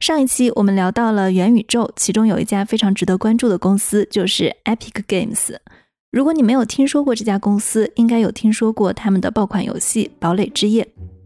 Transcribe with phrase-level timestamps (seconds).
[0.00, 5.56] 上一期我们聊到了元宇宙，其中有一家非常值得关注的公司，就是 Epic Games。
[6.12, 10.84] 如果你没有听说过这家公司，应该有听说过他们的爆款游戏《堡垒之夜》。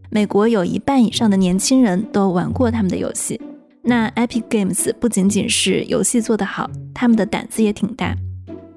[0.09, 3.39] 美国有一半以上的年轻人都玩过他们的游戏。
[3.83, 8.15] 那 Epic Games 不仅仅是游戏做得好，他们的胆子也挺大。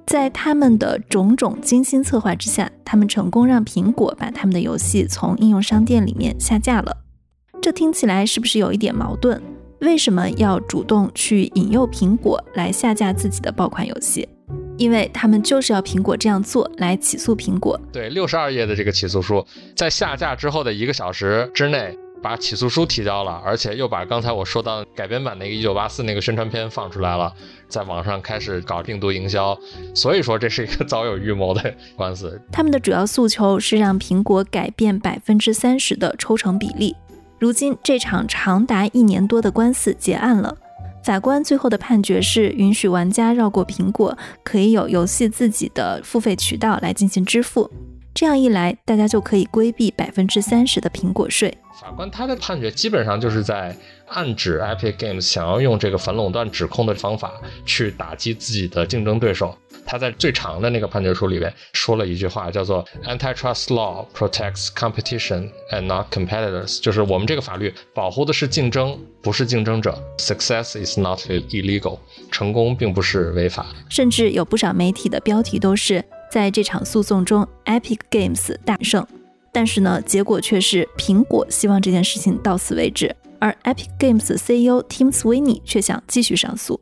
[0.06, 6.96] 在他们的种种精心策划之下，他们成功让苹果把他们的游戏从应用商店里面下架了。
[7.62, 9.40] 这听起来是不是有一点矛盾？
[9.84, 14.28] 为什么要主动去引诱苹果来下架自己的爆款游戏？
[14.76, 17.80] 因为他们就是要苹果这样做来起诉苹果。
[17.92, 19.44] 对，六十二页的这个起诉书，
[19.76, 21.96] 在下架之后的一个小时之内。
[22.22, 27.30] 把起诉书提交了，而且又把刚才我说到改编版那个一九八四那个宣传片放出来了，
[27.68, 29.54] 在网上开始搞病毒营销，
[29.94, 32.40] 所以说这是一个早有预谋的官司。
[32.50, 36.96] 他们的主要诉求是让苹果改变百分之三十的抽成比例。
[37.38, 40.56] 如今这场长达一年多的官司结案了，
[41.02, 47.70] 法官最后的判决是允许玩家绕过苹果，可以有游戏自己的付费渠道来进行支付。
[48.14, 51.52] 这样一来，大家就可以规避百分之三十的苹果税。
[51.80, 57.34] 法官他的判决基本上就是在暗指 Epic Games 想要用这个反垄断指控的方法
[57.66, 59.58] 去打击自己的竞争对手。
[59.84, 70.00] 他在最长的那个判决书里面说了一句话，叫做 “Antitrust law protects competition and not competitors”，就是我们这个法律保护的是竞争，不是竞争者。
[70.18, 71.98] Success is not illegal，
[72.30, 73.66] 成功并不是违法。
[73.90, 76.02] 甚至有不少媒体的标题都是。
[76.34, 79.06] 在这场诉讼中，Epic Games 大胜，
[79.52, 86.80] 但是呢，结果却是苹果希望这件事情到此为止，而 Epic Games CEO Tim Sweeney 却想继续上诉。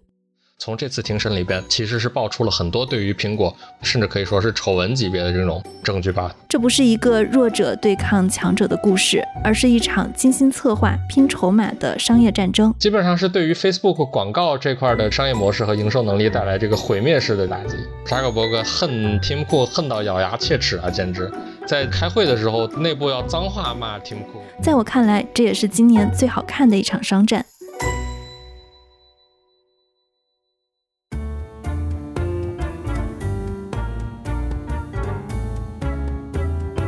[0.64, 6.32] 从这次庭审里边，其实是爆出了很多对于苹果，甚至可以说是丑闻级别的这种证据吧。
[6.48, 12.72] 这不是一个弱者对抗强者的故事，而是一场精心策划、拼筹码的商业战争。
[12.78, 17.74] 基本上是对于 Facebook 广告这块的商业模式和营收能力带来这个毁灭式的打击。
[18.06, 21.28] 扎克伯格恨 Tim Cook 恨到咬牙切齿啊，简直
[21.66, 24.62] 在开会的时候内部要脏话骂 Tim Cook。
[24.62, 27.44] 在我看来，这也是今年最好看的一场商战。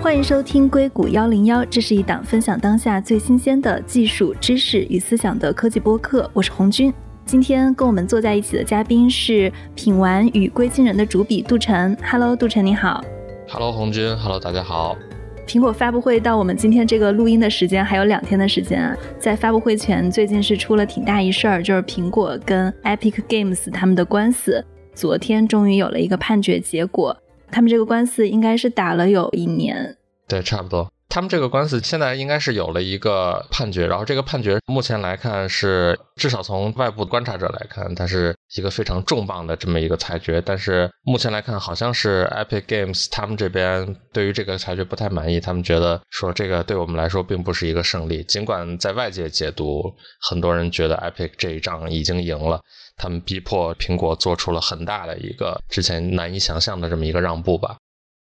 [0.04, 6.30] 欢迎收听硅谷幺零幺，这是一档分享当下最新鲜的技术知识与思想的科技播客。
[6.34, 6.92] 我是红军，
[7.24, 11.96] 今天跟我们坐在一起的嘉宾是品玩与归金人的主笔杜晨。
[12.04, 13.02] Hello，杜晨你好。
[13.48, 14.14] Hello，红军。
[14.18, 14.94] Hello，大家好。
[15.46, 24.62] 苹果发布会到我们今天这个录音的时间还有两天的时间啊，在发布会前，最近是出了挺大一事儿，就是苹果跟 Epic Games 他们的官司，
[24.92, 27.16] 昨天终于有了一个判决结果。
[27.54, 30.90] 他们这个官司应该是打了有一年，对，差不多。
[31.08, 40.40] 他们这个官司现在应该是有了一个判决，然后这个判决目前来看是，至少从外部观察者来看，它是一个非常重磅的这么一个裁决。
[40.40, 48.22] 但是目前来看，好像是 Epic Games 他们这边对于这个裁决不太满意，他们觉得说这个对我们来说并不是一个胜利。
[48.24, 52.60] 尽管在外界解读，很多人觉得 Epic 这一仗已经赢了。
[52.96, 57.76] 他们逼迫苹果做出了很大的一个之前难以想象的这么一个让步吧？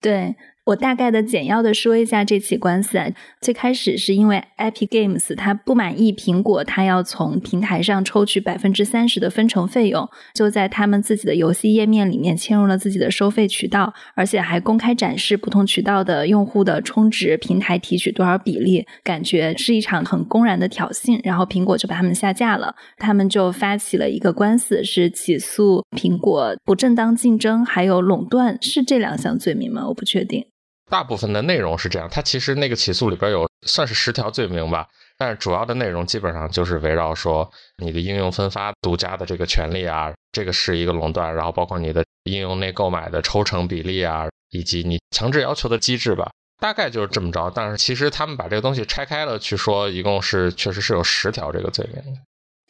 [0.00, 0.34] 对。
[0.64, 3.08] 我大概的简要的说一下这起官司啊，
[3.40, 21.18] 最开始是因为 Epic Games 它不满意苹果，它要从平台上抽取百分之三十的分成费用，就在他们自己的游戏页面里面嵌入了自己的收费渠道，而且还公开展示不同渠道的用户的充值平台提取多少比例，感觉是一场很公然的挑衅。
[21.24, 29.88] 然后苹果就把他们下架了，他们就发起了一个官司，是起诉苹果不正当竞争还有垄断，是这两项罪名吗？
[29.88, 30.51] 我不确定。
[30.92, 34.86] 大部分的内容是这样，它其实那个起诉里边有算是十条罪名吧，
[35.16, 47.50] 但是主要的内容基本上就是围绕说你的应用分发独家的这个权利啊，这个是一个垄断，然后包括你的应用内购买的抽成比例啊，以及你强制要求的机制吧，大概就是这么着。
[47.54, 52.18] 但是其实他们把这个东西拆开了去说，一共是确实是有十条这个罪名。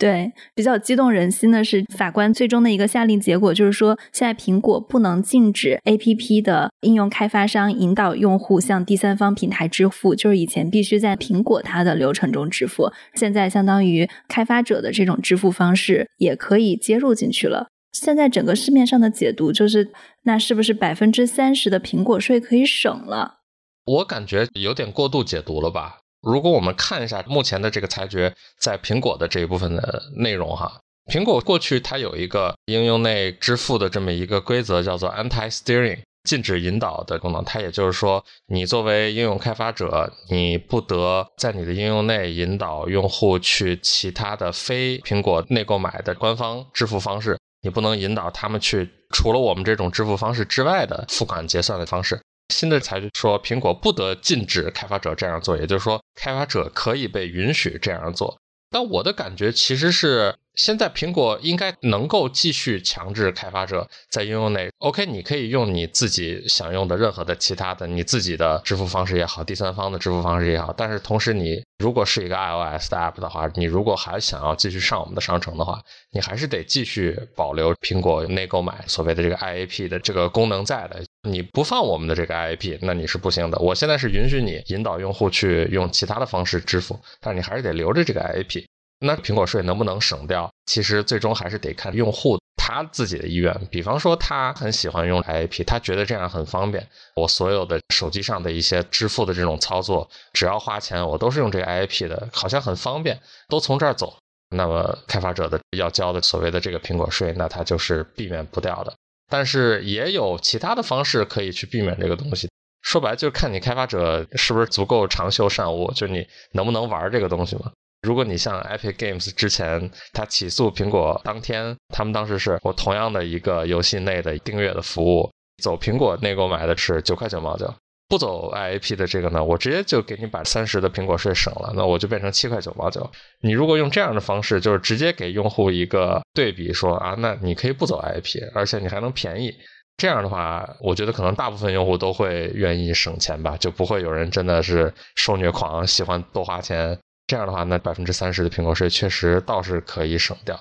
[0.03, 17.69] 对，比较激动人心的是，法官最终的一个下令结果就是说，现在苹果不能禁止 A P P 的应用开发商引导用户向第三方平台支付，就是以前必须在苹果它的流程中支付，现在相当于开发者的这种支付方式也可以接入进去了。
[17.93, 19.93] 现在整个市面上的解读就是，
[20.25, 23.37] 那是不是百分之三十的苹果税可以省了？
[23.85, 26.02] 我感觉有点过度解读了吧。
[26.23, 30.81] 如果我们看一下目前的这个裁决，在苹果的这一部分的内容哈，
[31.13, 37.45] 苹果过去它有一个应用内支付的这么一个规则，叫做 anti steering，禁止引导的功能。
[37.45, 52.21] 它也就是说，你作为应用开发者，你不得在你的应用内引导用户去其他的非苹果内购买的官方支付方式，你不能引导他们去除了我们这种支付方式之外的付款结算的方式。
[52.49, 58.39] 新的裁决说，苹果不得禁止开发者这样做，也就是说，开发者可以被允许这样做。
[58.71, 70.73] 但我的感觉其实是，现在苹果应该能够继续强制开发者在应用内，OK，你可以用你自己想用的任何的其他的你自己的支付方式也好，第三方的支付方式也好。
[70.73, 75.79] 但是同时，你如果是一个 iOS 的 app 的话，你如果还想要继续上我们的商城的话，
[76.11, 81.05] 你还是得继续保留苹果内购买所谓的这个 IAP 的这个功能在的。
[81.29, 83.59] 你不放我们的这个 IAP，那你是不行的。
[83.61, 88.65] 我现在是允许你引导用户去用其他的方式支付，但是你还是得留着这个 IAP。
[88.99, 90.53] 那苹果税能不能省掉？
[90.67, 93.53] 其实最终还是得看用户他自己的意愿。
[93.71, 96.87] 比方说，他很喜欢用 IAP，他觉得这样很方便。
[97.15, 104.17] 我所有的手机上的一些支付的这种操作，只要花钱，我都是用这个 IAP 的，好像很方便，都从这儿走。
[104.51, 108.93] 那么开发者的要交的所谓的这个苹果税，那他就是避免不掉的。
[109.33, 112.51] 但是也有其他的方式可以去避免这个东西。
[112.83, 117.73] 说白了，就是看你开发者是不是足够长袖善舞，就你能不能玩这个东西嘛。
[118.03, 125.33] 如果你像 Epic Games 之前，他起诉苹果当天，他们当时是我同样的一个游戏内的订阅的服务，
[125.63, 127.73] 走苹果内购买的是九块九毛九，
[128.13, 133.11] 不走 IAP 的这个呢，我直接就给你把三十的苹果税省了，那我就变成七块九毛九。
[133.41, 139.55] 你如果用这样的方式，就是直接给用户一个对比，说啊，那你可以不走 IAP，而且你还能便宜。
[139.97, 146.99] 这样的话，我觉得可能大部分用户都会愿意省钱吧，就不会有人真的是受虐狂，喜欢多花钱。
[147.27, 150.61] 这样的话，那百分之三十的苹果税确实倒是可以省掉。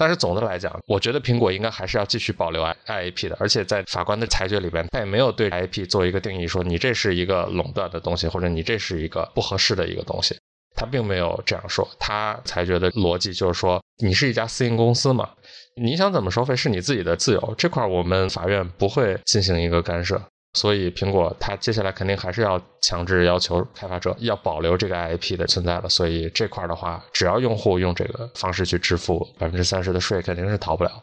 [0.00, 3.36] 但是总的来讲，我觉得苹果应该还是要继续保留 I IAP 的。
[3.38, 10.34] 而且在法官的裁决里边，他也没有对 IAP 做一个定义，说你这是一个垄断的东西，或者你这是一个不合适的一个东西。
[10.74, 11.86] 他并没有这样说。
[11.98, 15.28] 他裁决的逻辑就是说，你是一家私营公司嘛，
[15.76, 20.18] 你想怎么收费是你自己的自由，这块我们法院不会进行一个干涉。
[20.52, 25.88] 所以，苹果它接下来肯定还是要强制要求开发者要保留这个 IAP 的存在了。
[25.88, 31.02] 所以这块的话，只要用户用这个方式去支付百分之三十的税，肯定是逃不了。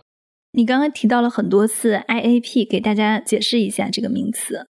[0.52, 4.68] 你刚刚提到了很多次 IAP，给大家解释一下这个名词。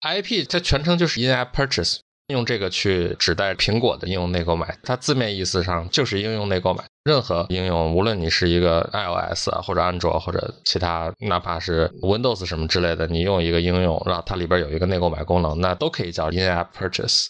[0.00, 1.98] IAP 它全称就是 In-App Purchase。
[2.28, 6.84] 用这个去指代苹果的应用内购买，它字面意思上就是应用内购买。
[7.04, 17.28] 任何应用，无论你是一个 iOS 啊，或者安卓，或者其他，哪怕是 Windows 什么之类的，你用一个应用，然后它里边有一个内购买功能，那都可以叫 In-App Purchase。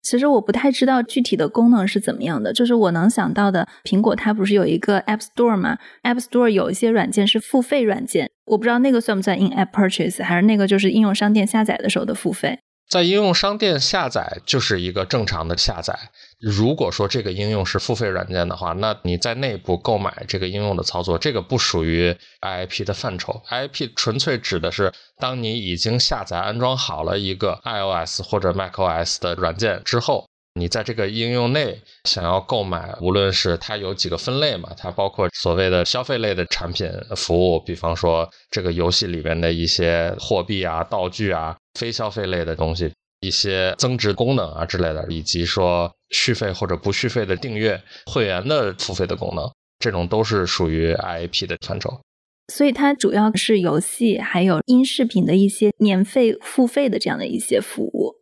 [0.00, 12.58] 其实我不太知道具体的功能是怎么样的，就是我能想到的，苹果它不是有一个 App Store 吗？App Store 有一些软件是付费软件，我不知道那个算不算 In-App Purchase，还是那个就是应用商店下载的时候的付费。
[12.88, 15.94] 在应用商店下载就是一个正常的下载。
[16.40, 23.42] 如果说这个应用是付费软件的话，那你在内部购买这个应用的操作，这个不属于 IIP 的范畴。
[23.50, 30.26] IIP 纯粹指的是，当你已经下载安装好了一个 iOS 或者 macOS 的软件之后。
[30.54, 49.48] 你在这个应用内想要购买，无论是它有几个分类嘛，它包括所谓的消费类的产品服务，比方说这个游戏里面的一些货币啊、道具啊；非消费类的东西，一些增值功能啊之类的，以及说续费或者不续费的订阅、会员的付费的功能，
[49.78, 52.00] 这种都是属于 IAP 的范畴。
[52.52, 58.16] 所以它主要是游戏，还有音视频的一些年费付费的这样的一些服务。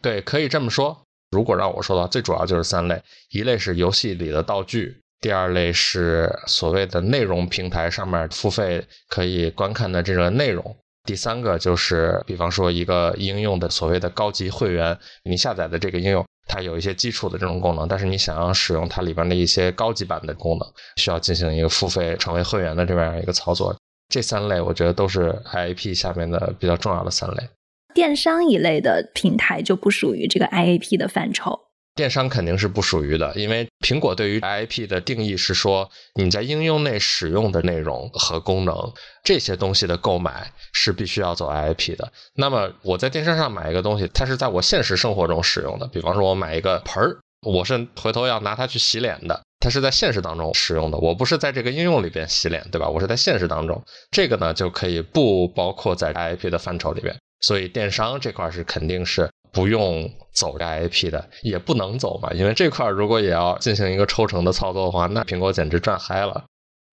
[0.00, 1.02] 对，可以这么说。
[1.32, 23.76] 如果让我说的话，最主要就是三类：一类是游戏里的道具，第二类是所谓的内容平台上面付费可以观看的这个内容，第三个就是比方说一个应用的所谓的高级会员，你下载的这个应用，它有一些基础的这种功能，但是你想要使用它里边的一些高级版的功能，需要进行一个付费成为会员的这样一个操作。
[24.08, 27.48] 这三类我觉得都是 IAP 下面的比较重要的三类。
[27.94, 31.58] 电商一类的平台就不属于这个 IAP 的范畴。
[31.94, 42.10] 电商肯定是不属于的，因为苹果对于 I P 的定义是说，你在应用内使用的内容和功能这些东西的购买是必须要走 I P 的。
[42.34, 52.88] 那么我在电商上买一个东西，它是在我现实生活中使用的，比方说我买一个盆儿，我是回头要拿它去洗脸的，它是在现实当中使用的，我不是在这个应用里边洗脸，对吧？
[52.88, 57.14] 我是在现实当中，这个呢就可以不包括在 I P 的范畴里边。
[57.40, 66.44] 所以电商这块是肯定是不用走 IAP 的，也不能走嘛，因为这块如果也要进行一个抽成的操作的话，那苹果简直赚嗨了。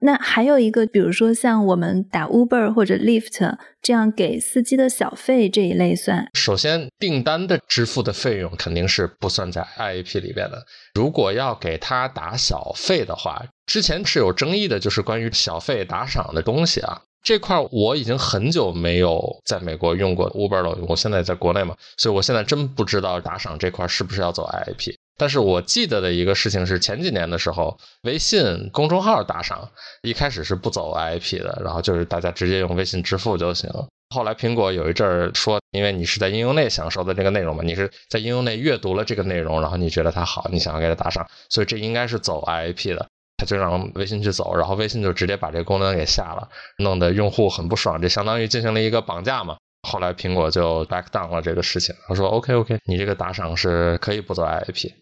[0.01, 6.25] 那还有一个，比如说像我们打 Uber 或者 Lyft 这样给司机的小费这一类算？
[6.33, 10.65] 首先，订单的支付的费用肯定是不算在 IAP 里边的。
[10.93, 17.01] 如果要给他打小费的话，之前是有争议的，就是关于小费打赏的东西啊。
[17.21, 24.95] 这块我已经很久没有在美国用过 Uber 了，我现在在国内嘛，所以我现在真不知道打赏这块是不是要走 IIP。
[25.17, 29.69] 但是我记得的一个事情是，前几年的时候，微信公众号打赏
[30.01, 33.69] 一开始是不走 IAP 的，然后就是大家直接用微信支付就行。
[34.15, 43.07] 后来苹果有一阵儿说，因为你是在应用内享受的这个内容嘛，你是在应用内阅读了这个内容，然后你觉得它好，你想要给它打赏，所以这应该是走 IAP 的，
[43.39, 49.57] 他就让微信去走，然后微信就直接把这个功能给下了，弄得用户很不爽，这相当于进行了一个绑架嘛。
[49.87, 54.93] 后来苹果就 back down 了这个事情，他说 OK OK，你这个打赏是可以不走 IAP。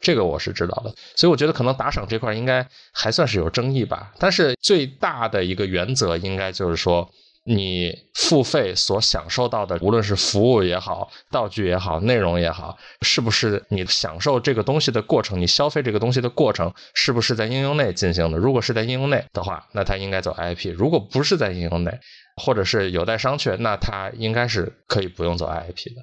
[0.00, 4.12] 这个我是知道的，所以我觉得可能打赏这块应该还算是有争议吧。
[4.18, 7.10] 但是最大的一个原则应该就是说，
[7.46, 18.36] 你付费所享受到的，无论是服务也好、道具也好、内容也好，是不是你享受这个东西的过程，你消费这个东西的过程，是不是在应用内进行的？
[18.36, 21.98] 如果是在应用内的话，那它应该走 IP；如果不是在应用内，
[22.42, 26.02] 或者是有待商榷，那它应该是可以不用走 IP 的。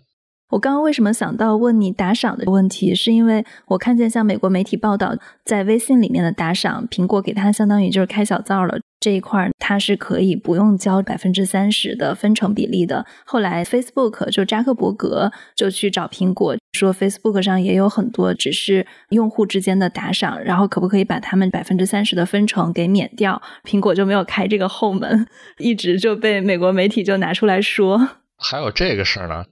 [0.49, 13.05] 我刚刚为什么想到问你打赏的问题，是因为我看见像美国媒体报道，在微信里面的打赏，苹果给它相当于就是开小灶了这一块，它是可以不用交百分之三十的分成比例的。
[13.25, 23.41] 后来 Facebook 就扎克伯格就去找苹果说，Facebook 上也有很多只是用户之间的打赏，然后可不可以把他们百分之三十的分成给免掉？
[23.65, 28.07] 苹果就没有开这个后门，一直就被美国媒体就拿出来说。
[28.37, 29.43] 还有这个事儿呢？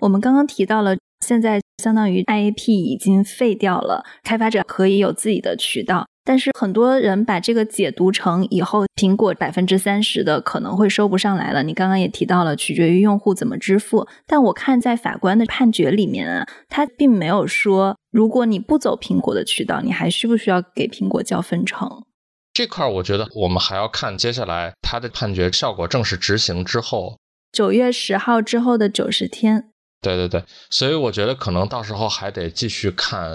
[0.00, 6.06] 我们刚刚提到了，现在相当于 IAP 已经废掉了，开发者可以有自己的渠道。
[6.28, 11.62] 但是很多人把这个解读成以后苹果百分之三十的可能会收不上来了。
[11.62, 14.06] 你刚刚也提到了，取决于用户怎么支付。
[14.26, 22.04] 但我看在法官的判决里面啊，他并没有说，如果你不走苹果的渠道，你还需不需要给苹果交分成？
[22.52, 27.16] 这块我觉得我们还要看接下来他的判决效果正式执行之后，
[27.50, 29.70] 九月十号之后的九十天。
[30.02, 33.32] 对对对，所以我觉得可能到时候还得继续看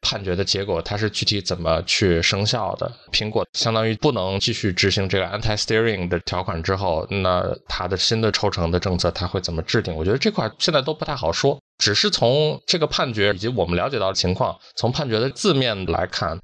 [0.00, 2.90] 判决的结果，它是具体怎么去生效的。
[3.12, 9.94] 苹果相当于不能继续执行这个 anti-steering 的条款之后，那它的新的抽成的政策它会怎么制定？
[9.94, 11.58] 我觉得这块现在都不太好说。
[11.78, 16.38] 只是从这个判决以及我们了解到的情况，从判决的字面来看。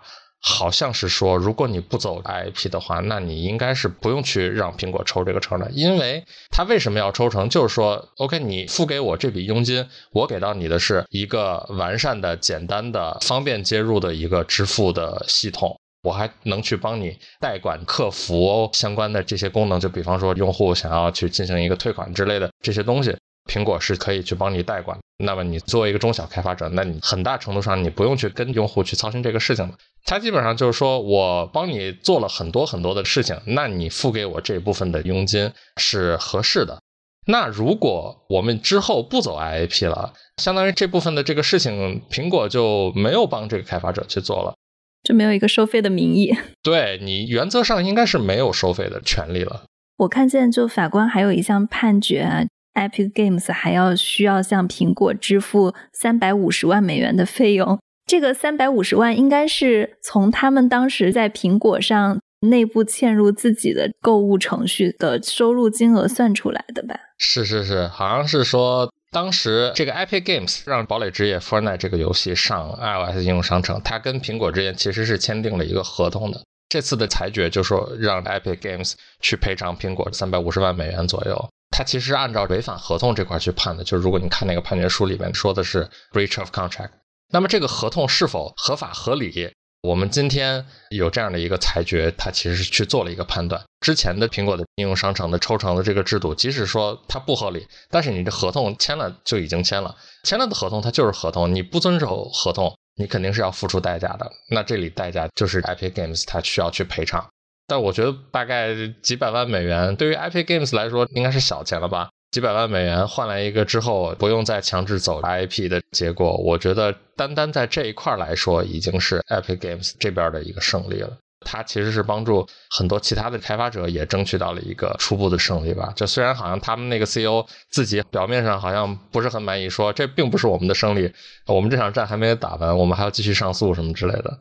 [0.47, 7.49] 好像是说，如果你不走 IP 的话，那你应该是不用去让苹果抽这个成的，因为他为什么要抽成？
[7.49, 23.17] 就是说，OK，你付给我这笔佣金，我给到你的是一个完善的、简单的、方便接入的一个支付的系统，我还能去帮你代管客服相关的这些功能，就比方说用户想要去进行一个退款之类的这些东西。
[23.51, 29.75] 苹果是可以去帮你代管，那么你作为一个中小开发者，那你很大程度上你不用去跟用户去操心这个事情了。
[30.05, 36.81] 它基本上就是说我帮你做了很多很多的事情，那你付给我这部分的佣金是合适的。
[37.27, 44.55] 那如果我们之后不走 IAP 了，相当于这部分的这个事情，苹果就没有帮这个开发者去做了，
[45.03, 46.37] 就没有一个收费的名义。
[46.63, 49.63] 对你原则上应该是没有收费的权利了。
[49.99, 52.49] 我看见就法官还有一项判决。
[52.75, 66.95] Epic Games 还要需要向苹果支付三百五十万美元的费用，这个三百五十万应该是从他们当时在苹果上内部嵌入自己的购物程序的收入金额算出来的吧？
[67.19, 76.43] 是是是，好像是说当时这个 Epic Games 让《堡垒之夜》Fortnite 这个游戏上 iOS 应用商城，它跟苹果之间其实是签订了一个合同的。
[76.69, 81.49] 这次的裁决就说让 Epic Games 去赔偿苹果三百五十万美元左右。
[81.77, 86.91] 他其实按照违反合同这块去判的，就是如果你看那个判决书里面说的是 breach of contract，
[87.33, 89.53] 那么这个合同是否合法合理？
[89.83, 93.61] 我们今天有这样的一个裁决，它其实是去做了一个判断。
[93.81, 104.31] 之前的苹果的应用商城的抽成的这个制度，即使说它不合理，但是你的合同签了就已经签了，签了的合同它就是合同，你不遵守合同，你肯定是要付出代价的。
[104.49, 107.29] 那这里代价就是 Epic Games 它需要去赔偿。
[107.67, 112.11] 但我觉得大概几百万美元对于 Epic Games 来说应该是小钱了吧？
[112.31, 121.17] 几百万美元换来一个之后不用再强制走 IP 的结果，我觉得单单在这一块来说已经是 Epic Games 这边的一个胜利了。
[121.47, 125.93] 它其实是帮助很多其他的开发者也争取到了一个初步的胜利吧。
[125.95, 131.13] 就虽然好像他们那个 CEO 自己表面上好像不是很满意，说这并不是我们的胜利，
[131.47, 134.39] 我们这场战还没有打完，我们还要继续上诉什么之类的。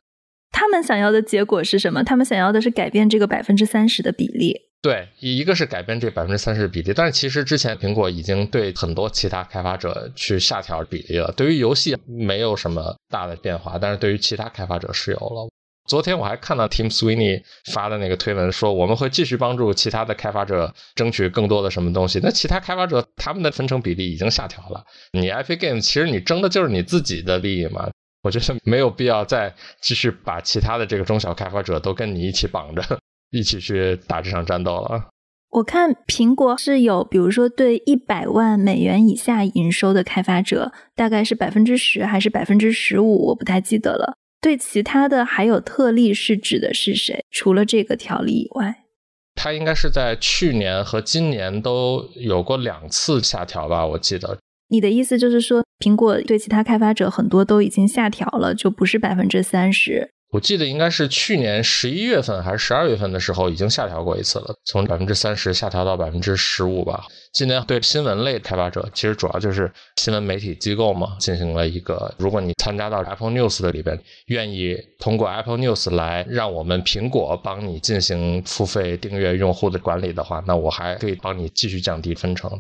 [0.54, 2.02] 他们想要的结果是什么？
[2.04, 4.56] 他们想要的是改变这个百分之三十的比例。
[4.82, 11.34] 对，一个是改变这百分之三十的比例，但是其实之前苹果已经对很多其他开发者去下调比例了。
[11.36, 15.50] 对于游戏没有什么大的变化，但是对于其他开发者是有了。
[15.90, 17.42] 昨天我还看到 Tim Sweeney
[17.74, 22.20] 发的那个推文，说我们会继续帮助其他的开发者争取更多的什么东西。
[22.22, 24.84] 那其他开发者他们的分成比例已经下调了，
[25.14, 27.90] 你 Epic Games 其实你争的就是你自己的利益嘛。
[28.24, 32.82] 我觉得没有必要再继续把其他的这个中小开发者都跟你一起绑着，
[33.32, 35.10] 一起去打这场战斗了。
[35.52, 44.16] 我看苹果是有，比如说对一百万美元以下营收的开发者，大概是百分之十还是百分之十五，我不太记得了。
[44.42, 47.24] 对其他的还有特例是指的是谁？
[47.30, 48.76] 除了这个条例以外，
[49.36, 53.86] 它应该是在去年和今年都有过两次下调吧？
[53.86, 54.40] 我记得。
[54.70, 60.10] 你的意思就是说，苹果对其他开发者很多都已经下调了，就不是百分之三十。
[60.32, 67.06] 我记得应该是去年十一月份还是十二月份的时候，已经下调过一次了，从百分之三十下调到百分之十五吧。
[67.34, 82.60] 今年对新闻类开发者，其实主要就是新闻媒体机构嘛，进行了一个，如果你参加到 Apple News 的里边，愿意通过 Apple News 来让我们苹果帮你进行付费订阅用户的管理的话，那我还可以帮你继续降低分成。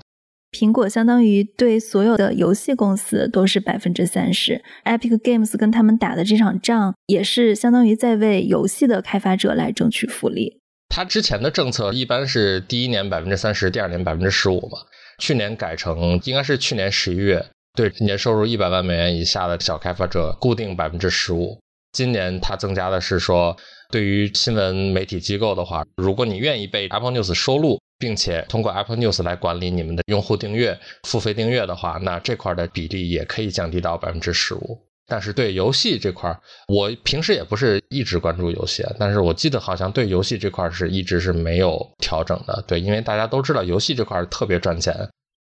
[0.53, 10.59] 苹果相当于对所有的游戏公司都是百分之三十，Epic Games 跟他们打的这场仗也是相当于在为游戏的开发者来争取福利。
[10.89, 14.77] 他之前的政策一般是第一年百分之三十，第二年百分之十五嘛。
[15.17, 17.43] 去年改成应该是去年十一月，
[17.73, 21.57] 对年收入一百万美元以下的小开发者固定百分之十五。
[21.93, 23.57] 今年它增加的是说，
[23.91, 27.79] 对于新闻媒体机构的话，如果你愿意被 Apple News 收录。
[27.99, 34.79] 并且通过 Apple News 来管理你们的用户订阅、付费订阅的话，那这块的比例也可以降低到百分之十五。
[35.05, 36.33] 但是对游戏这块，
[36.69, 42.63] 我平时也不是一直关注游戏，但是我记得好像对游戏这块是一直是没有调整的。
[42.65, 44.95] 对，因为大家都知道游戏这块特别赚钱。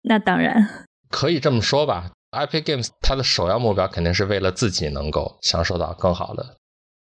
[0.04, 6.57] 那当然可以这么说吧，Epic Games 它的首要目标肯定是为了自己能够享受到更好的。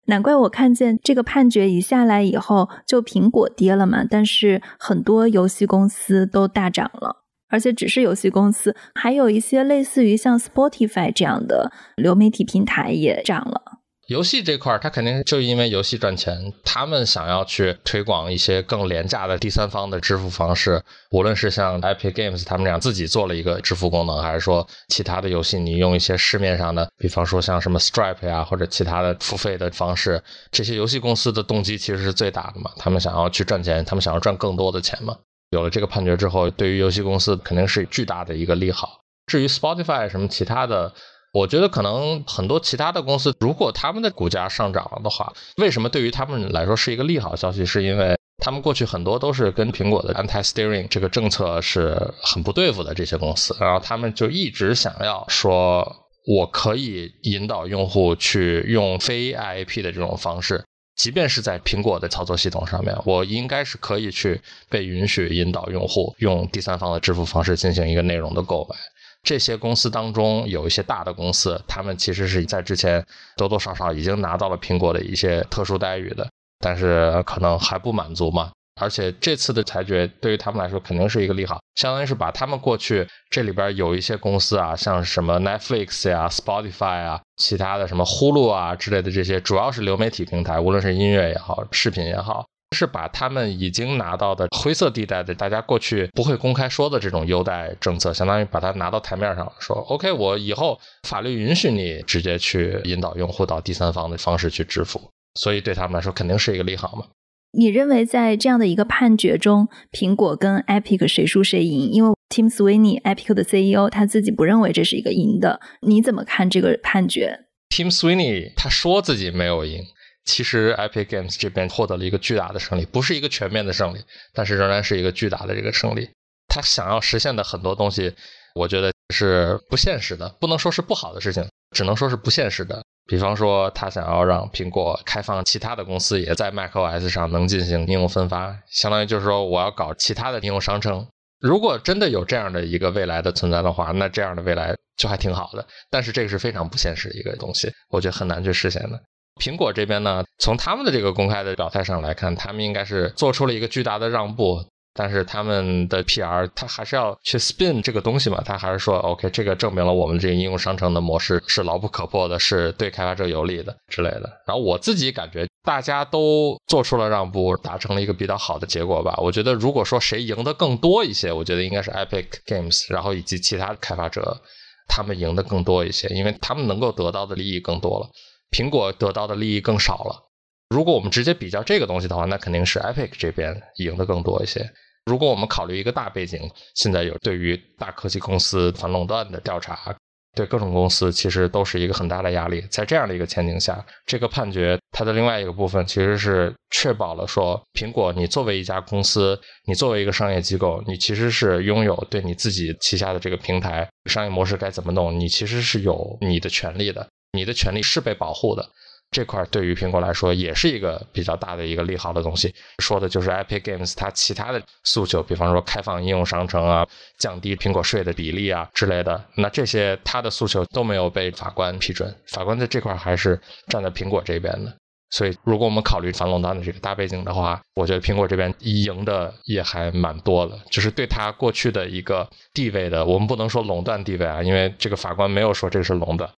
[0.05, 7.17] 难怪我看见这个判决一下来以后，就苹果跌了嘛，但是很多游戏公司都大涨了，
[7.49, 13.70] 而且只是游戏公司，还有一些类似于像 Spotify 这样的流媒体平台也涨了。
[14.11, 20.83] 游戏这块儿，他肯定就因为游戏赚钱，他们想要去推广一些更廉价的第三方的支付方式。
[21.11, 30.21] 无论是像 Epic Games 他们这样自己做了一个支付功能，还是说其他的游戏，你用一些市面上的，比方说像什么 Stripe 呀，或者其他的付费的方式，
[30.51, 32.69] 这些游戏公司的动机其实是最大的嘛。
[32.75, 35.15] 他们想要去赚钱，他们想要赚更多的钱嘛。
[35.51, 38.99] 有了这个判决之后，对于游戏公司肯定是巨大的一个利好。
[39.27, 40.91] 至于 Spotify 什么其他的。
[41.31, 47.65] 我觉得可能很多其他的公司，如果他们的股价上涨了的话，为什么对于他们来说是一个利好消息？
[47.65, 55.89] 是因为他们过去很多都是跟苹果的 anti-steering 这个政策是很不对付的这些公司，然后他们就一直想要说，
[56.27, 60.65] 我可以引导用户去用非 IAP 的这种方式，
[60.97, 68.75] 即便是在苹果的操作系统上面，我应该是可以去被允许引导用户用第三方的支付方式进行一个内容的购买。
[69.23, 73.05] 这些公司当中有一些大的公司，他们其实是在之前
[73.37, 76.27] 多多少少已经拿到了苹果的一些特殊待遇的，
[76.59, 78.51] 但是可能还不满足嘛。
[78.81, 92.45] 而且这次的裁决对于他们来说肯定是一个利好，相当于是把他们过去这里边有一些公司啊，像什么 Netflix 呀、Spotify 啊、其他的什么 Hulu 啊之类的这些，主要是流媒体平台，无论是音乐也好、视频也好。
[92.75, 105.01] 是把他们已经拿到的灰色地带的，大家过去不会公开说的这种优待政策，相当于把它拿到台面上说，OK，我以后法律允许你直接去引导用户到第三方的方式去支付，
[105.35, 107.05] 所以对他们来说肯定是一个利好嘛。
[107.53, 111.91] 你认为在这样的一个判决中，苹果跟 Epic 谁输谁赢？
[111.91, 119.83] 因为 Tim Sweeney，Epic 的 CEO，他自己不认为这是一个赢的，你怎么看这个判决？Tim Sweeney 他说自己没有赢。
[120.25, 124.03] 其实，Epic Games 这边获得了一个巨大的胜利，不是一个全面的胜利，
[124.33, 126.09] 但是仍然是一个巨大的这个胜利。
[126.47, 128.13] 他想要实现的很多东西，
[128.55, 132.83] 我觉得是不现实的，不能说是不好的事情，只能说是不现实的。
[133.07, 141.07] 比方说，他想要让苹果开放其他的公司也在 macOS 上能进行应用分发，相当于就是说我要搞其他的应用商城。
[141.39, 145.65] 如果真的有这样的一个未来的存在的话，那这样的未来就还挺好的。
[145.89, 149.01] 但是这个是非常不现实的一个东西，我觉得很难去实现的。
[149.39, 154.63] 苹果这边呢，从他们的这个公开的表态上来看，他们应该是做出了一个巨大的让步。
[154.93, 164.29] 但是他们的 PR 他还是要去 spin 这个东西嘛，他还是说 OK，这个证明了我们这个应用商城的模式是牢不可破的，是对开发者有利的之类的。
[164.45, 169.15] 然后我自己感觉大家都做出了让步，达成了一个比较好的结果吧。
[169.19, 174.41] 我觉得如果说谁赢得更多一些，我觉得应该是 Epic Games，然后以及其他开发者，
[174.89, 178.09] 他们赢得更多一些，因为他们能够得到的利益更多了，
[178.51, 180.27] 苹果得到的利益更少了。
[180.69, 184.69] 如果我们直接比较这个东西的话，那肯定是 Epic 这边赢的更多一些。
[185.05, 186.39] 如果我们考虑一个大背景，
[186.75, 189.95] 现在有对于大科技公司反垄断的调查，
[190.35, 192.61] 对各种公司其实都是一个很大的压力。
[192.69, 208.69] 在这样的一个前景下，这个判决它的另外一个部分其实是确保了说，苹果你作为一家公司，你作为一个商业机构，你其实是拥有对你自己旗下的这个平台商业模式该怎么弄，你其实是有你的权利的，你的权利是被保护的。
[209.11, 216.87] 这块对于苹果来说也是一个比较大的一个利好的东西，说的就是 Epic Games 它其他的诉求，比方说开放应用商城啊、
[217.19, 224.73] 降低苹果税的比例啊之类的，那这些它的诉求都没有被法官批准，法官在这块还是站在苹果这边的。
[225.09, 236.29] 所以，如果我们考虑反垄断的这个大背景的话，我觉得苹果这边赢的也还蛮多的，就是对它过去的一个地位的，我们不能说垄断地位啊，因为这个法官没有说这个是垄断。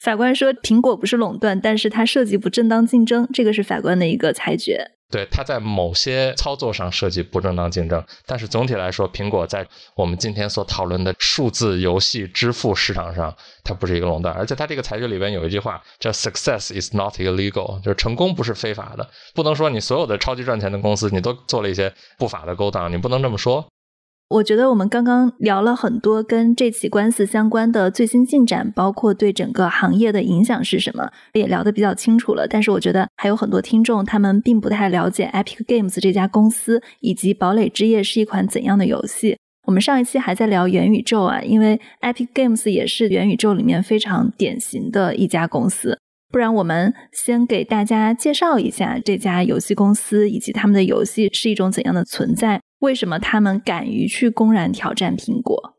[0.00, 4.92] 法官说，苹果不是垄断，但是它涉及不正当竞争，这个是法官的一个裁决。
[5.08, 14.34] 对，它在某些操作上涉及不正当竞争，但是总体来说，苹果在我们今天所讨论的数字游戏支付市场上，它不是一个垄断。
[14.34, 19.08] 而且它这个裁决里边有一句话叫 “Success is not illegal”，就是成功不是非法的。
[19.32, 23.64] 不能说你所有的超级赚钱的公司，你都做了一些不法的勾当，你不能这么说。
[24.28, 32.44] 我觉得我们刚刚聊了很多跟这起官司相关的最新进展，包括对整个行业的影响是什么，也聊得比较清楚了。
[32.48, 39.38] 但是我觉得还有很多听众他们并不太了解 Epic Games 这家公司以及《堡垒之夜》是一款怎样的游戏。
[39.68, 46.00] 我们上一期还在聊元宇宙啊，因为 Epic Games 也是元宇宙里面非常典型的一家公司。
[46.32, 52.60] 不然我们先给大家介绍一下这家游戏公司以及他们的游戏是一种怎样的存在。
[52.86, 55.74] 为什么他们敢于去公然挑战苹果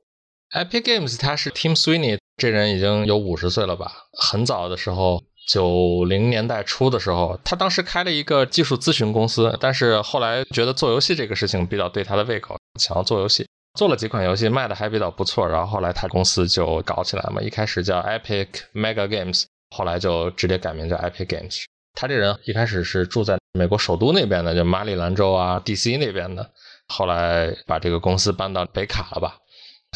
[0.54, 3.90] ？Epic Games，他是 Tim Sweeney，这人已经有五十岁了吧？
[4.20, 13.48] 很早的时候，九零年代初的时候，他当时开了一个技术咨询公司，但是后来觉得做游戏这个事情比较对他的胃口，想要做游戏，
[13.80, 15.48] 做了几款游戏，卖的还比较不错。
[15.48, 21.64] 然后后来他公司就搞起来嘛，一开始叫 Epic Mega Games，后来就直接改名叫 Epic Games。
[21.94, 26.52] 他这人一开始是住在美国首都那边的，就马里兰州啊，DC 那边的。
[26.88, 29.38] 后来把这个公司搬到北卡了吧？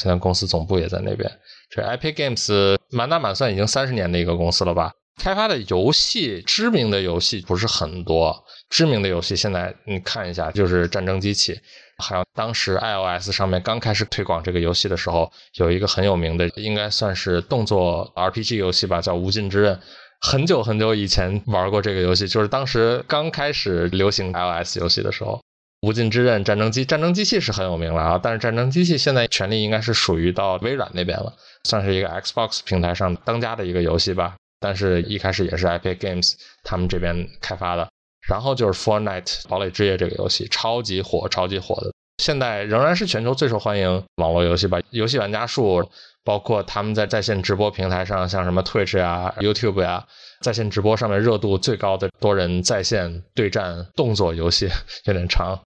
[0.01, 1.29] 现在公司总部也在那边。
[1.69, 4.93] 这 Epic Games 满打满算已经三十年的一个公司了吧？
[5.21, 8.43] 开发的游戏，知名的游戏不是很多。
[8.69, 11.59] 知名的游戏现在你看一下，就是战争机器。
[11.97, 19.75] 还有当时 iOS 上面刚开始推广这个游戏的时候，有一个很有名的，应该算是动作 RPG 游戏吧，叫《无尽之刃》。
[20.21, 25.39] 很久很久以前玩过这个游戏，就是当时刚开始流行 iOS 游戏的时候。
[25.81, 34.35] 无尽之刃战争机战争机器是很有名了啊，但是战争机器现在权力应该是属于到微软那边了，算是一个 Xbox 平台上当家的一个游戏吧。
[34.59, 37.89] 但是一开始也是 Epic Games 他们这边开发的，
[38.29, 41.91] 然后就是 Fortnite 堡垒之夜这个游戏超级火，超级火的，
[42.23, 44.79] 现在仍然是全球最受欢迎网络游戏吧。
[44.91, 45.89] 游戏玩家数，
[46.23, 50.05] 包括他们在在线直播平台上，像什么 Twitch 呀、YouTube 呀，
[50.41, 54.69] 在线直播上面热度最高的多人在线对战动作游戏，
[55.05, 55.59] 有点长。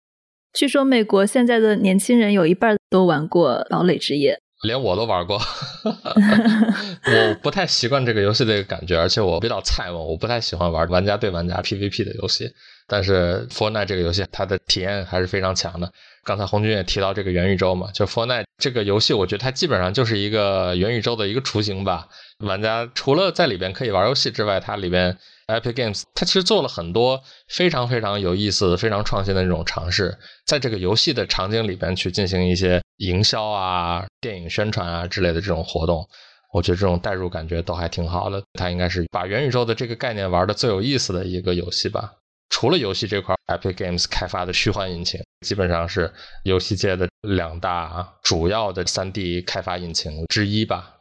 [0.56, 4.34] 据说美国现在的年轻人有一半都玩过《堡垒之夜》，
[4.66, 5.38] 连我都玩过。
[5.86, 12.50] 我不太习惯这个游戏的感觉，而且我比较菜嘛，我不太喜欢玩玩家对玩家 PVP 的游戏。
[12.88, 15.92] 但是《Fortnite》这个游戏，它的体验还是非常强的。
[16.24, 22.08] 刚才红军也提到这个元宇宙嘛，就《Fortnite》这个游戏，我觉得它基本上就是一个元宇宙的一个雏形吧。
[22.40, 25.18] 玩家除了在里边可以玩游戏之外，它里边。
[25.48, 36.08] Epic Games，它其实做了很多非常非常有意思、非常创新的那种尝试，在这个游戏的场景里边去进行一些营销啊、电影宣传啊之类的这种活动，
[36.52, 38.42] 我觉得这种代入感觉都还挺好的。
[38.54, 42.14] 它应该是把元宇宙的这个概念玩的最有意思的一个游戏吧。
[42.50, 46.12] 除了游戏这块，Epic Games 开发的虚幻引擎基本上是
[46.44, 50.95] 游戏界的两大主要的 3D 开发引擎之一吧。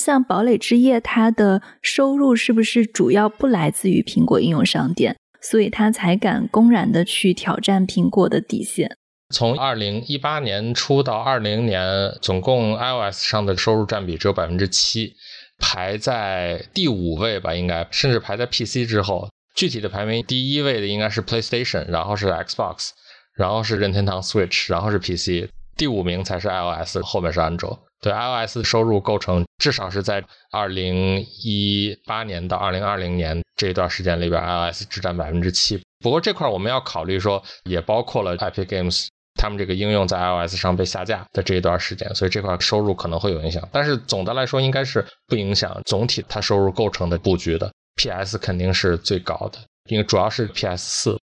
[0.00, 5.14] 像堡垒之夜，它的收入是不是主要不来自于苹果应用商店？
[5.42, 8.96] 所以它才敢公然的去挑战苹果的底线。
[9.34, 11.84] 从二零一八年初到二零年，
[12.22, 15.14] 总共 iOS 上的收入占比只有百分之七，
[15.58, 19.28] 排在第五位吧，应该甚至排在 PC 之后。
[19.54, 22.90] 具体的排名，第一位的应该是 PlayStation，然后是 Xbox，
[23.34, 27.78] 然后是任天堂 Switch，然后是 PC，第五名才是 iOS，后面是安卓。
[28.00, 35.80] 对 iOS 的收入构成至少是在二零一八年到二零二零年这一段时间里边，iOS 只占百分之七。
[36.00, 43.68] 不过这块我们要考虑说，也包括了 Epic Games 他们这个应用在 iOS 上被下架的这一段时间，所以这块收入可能会有影响。
[43.70, 47.70] 但是总的来说，应该是不影响总体它收入构成的布局的。
[47.96, 49.58] PS 肯定是最高的，
[49.90, 51.18] 因为主要是 PS 四。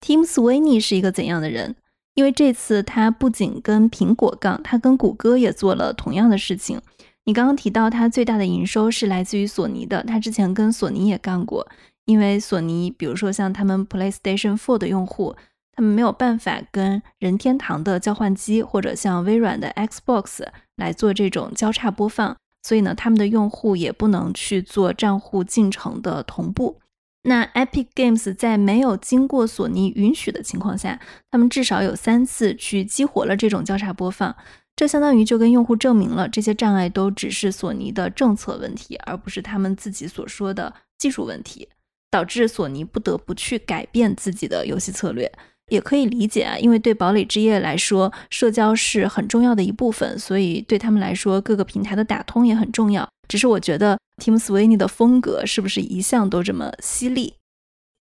[0.00, 1.74] Tim Sweeney 是一个怎样的人？
[2.14, 6.80] 因为这次他不仅跟苹果杠，他跟谷歌也做了同样的事情。
[7.26, 11.68] 你刚刚提到他最大的营收是来自于索尼的，他之前跟索尼也干过。
[12.04, 15.34] 因为索尼，比如说像他们 PlayStation 4的用户，
[15.72, 26.78] 他们没有办法跟任天堂的交换机或者像微软的 Xbox 来做这种交叉播放，所以呢，他们的用户也不能去做账户进程的同步。
[27.24, 31.00] 那 Epic Games 在没有经过索尼允许的情况下，
[31.32, 34.36] 他们至少有三次去激活了这种交叉播放，
[34.76, 41.66] 这相当于就跟用户证明了这些障碍都只是索尼的政策问题，而不是他们自己所说的技术问题，
[42.10, 45.32] 导致索尼不得不去改变自己的游戏策略。
[45.68, 53.08] 也可以理解啊，因为对堡垒之夜来说，社交是很重要的一部分，所以对他们来说，各个平台的打通也很重要。
[53.26, 57.34] 只是我觉得 Tim Sweeney 的风格是不是一向都这么犀利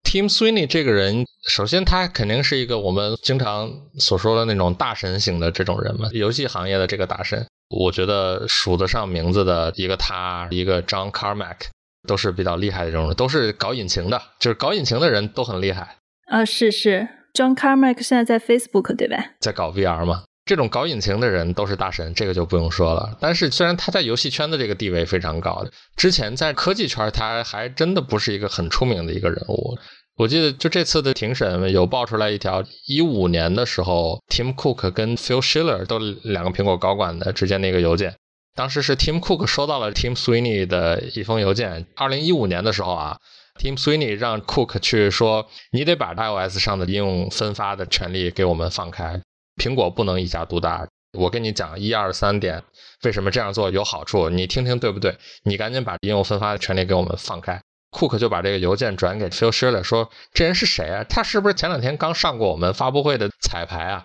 [0.03, 7.45] ？Tim Sweeney 这个人，首先他肯定是一个我们经常所说的那种大神型的这种人嘛，游戏行业的这个大神。
[7.69, 11.67] 我觉得数得上名字的一个他，一个 John Carmack，
[12.07, 15.97] 都是比较厉害的这种人，都是搞引擎的，就是搞引擎的人都很厉害。
[16.27, 17.07] 啊，是是。
[17.31, 19.17] John Carmack 现在在 Facebook 对吧？
[19.39, 20.23] 在搞 VR 嘛？
[20.49, 23.15] 这种搞引擎的人都是大神，这个就不用说了。
[23.21, 25.63] 但是虽然他在游戏圈的这个地位非常高，
[25.95, 29.77] 之前在科技圈他还真的不是一个很出名的一个人物。
[30.17, 38.15] 我记得就这次的庭审有爆出来一条，一五年的时候，Tim Cook 跟 Phil Schiller 都两个苹果高管的之间的一个邮件。
[38.55, 41.85] 当时是 Tim Cook 收到了 Tim Sweeney 的一封邮件。
[41.95, 43.17] 二零一五年的时候啊。
[43.59, 49.19] Tim Sweeney 让 Cook 去说，你得把 iOS 上的应用分发的权利给我们放开，
[49.59, 50.87] 苹果不能一家独大。
[51.17, 52.63] 我跟你讲一二三点，
[53.03, 55.17] 为什么这样做有好处，你听听对不对？
[55.43, 57.59] 你赶紧把应用分发的权利给我们放开。
[57.91, 61.03] Cook 就把这个邮件转给 Phil Schiller 说，这人是谁啊？
[61.09, 64.03] 他是不是前两天刚上过我们发布会的彩排啊？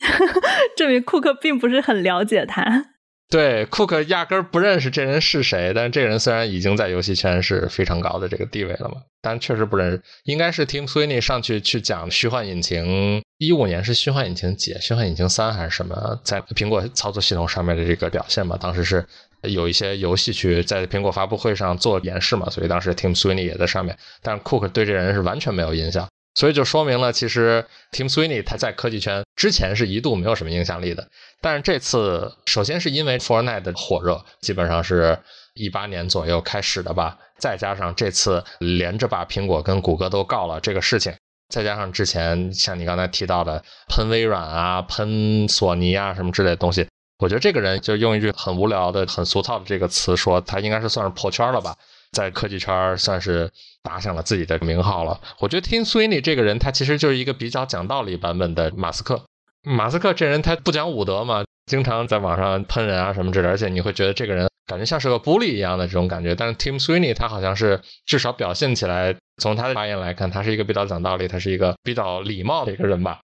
[0.76, 2.86] 证明库克并不是很了解他。
[3.28, 10.02] 对，库克压根儿不认识这人是谁，但是这人虽然已经在游戏圈是非常高的这个地位了嘛，但确实不认识。
[10.24, 14.76] 应该是 Tim Sweeney 上去去讲虚幻引擎，一五年是虚幻引擎几？
[14.82, 16.20] 虚幻引擎三还是什么？
[16.22, 19.02] 在苹果操作系统上面的这个表现嘛，当时是
[19.40, 26.06] 有一些游戏去在苹果发布会上做演示嘛，所以当时 Tim Sweeney 也在上面，但是库克对这人是完全没有印象。
[26.34, 31.08] 所以就说明了，其实 Tim Sweeney 他在科技圈之前是一度没有什么影响力的。
[31.40, 35.18] 但是这次，首先是因为 Fortnite 的火热，基本上是
[35.54, 37.16] 一八年左右开始的吧。
[37.38, 41.14] 再加上这次连着把苹果跟谷歌都告了这个事情，
[41.50, 46.86] 再加上之前像你刚才提到的喷微软啊、喷索尼啊什么之类的东西，
[47.18, 51.74] 我觉得这个人就用一句很无聊的、很俗套的这个词说，他应该是算是破圈了吧。
[52.12, 53.48] 在科技圈算是
[53.84, 55.20] 打响了自己的名号了。
[55.38, 59.22] 我觉得 Tim Sweeney 这个人，他其实就是一个比较讲道理版本的马斯克。
[59.62, 66.34] 马斯克这人他不讲武德嘛，经常在网上喷人啊什么之类，而且你会觉得这个人感觉像是个 bully 一样的这种感觉。
[66.34, 73.18] 但是 Tim Sweeney 他好像是至少表现起来，从他的发言来看，他是一个比较讲道理，他是一个比较礼貌的一个人吧。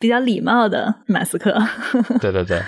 [0.00, 1.56] 比较礼貌的马斯克。
[2.20, 2.60] 对对对。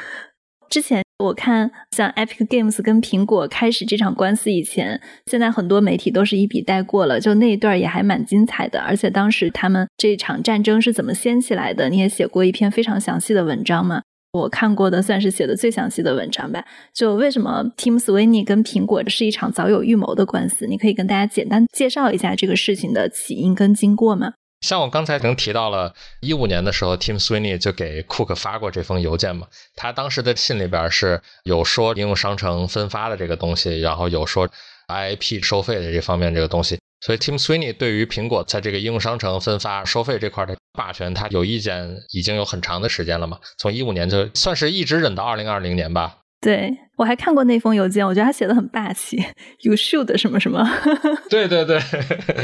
[0.68, 8.80] 之前我看像 Epic Games 跟苹果开始这场官司以前，现在很多媒体都是一笔带过了，就那一段也还蛮精彩的。
[8.80, 14.02] 而且当时他们这场战争是怎么掀起来的，你也写过一篇非常详细的文章嘛？
[14.32, 16.64] 我看过的算是写的最详细的文章吧。
[16.94, 20.66] 就为什么 Tim Sweeney 跟苹果是一场早有预谋的官司？
[20.66, 24.34] 你可以跟大家简单介绍一下这个事情的起因跟经过吗？
[24.60, 29.46] 像我刚才已经提到了，一五年的时候，Tim Sweeney 就给 Cook 发过这封邮件嘛。
[29.74, 34.48] 他当时的信里边是有说应用商城分发的这个东西，然后有说
[34.88, 36.78] IP 收费的这方面这个东西。
[37.00, 43.38] 所以 Tim Sweeney 对于苹果在这个应用商城分发收费这块的霸权，他有意见已经有很长的时间了嘛。
[43.58, 46.16] 从一五年就算是一直忍到二零二零年吧。
[46.42, 49.18] 对我还看过那封邮件，我觉得他写的很霸气
[49.60, 50.66] ，You should 什么什么。
[51.28, 51.78] 对对对，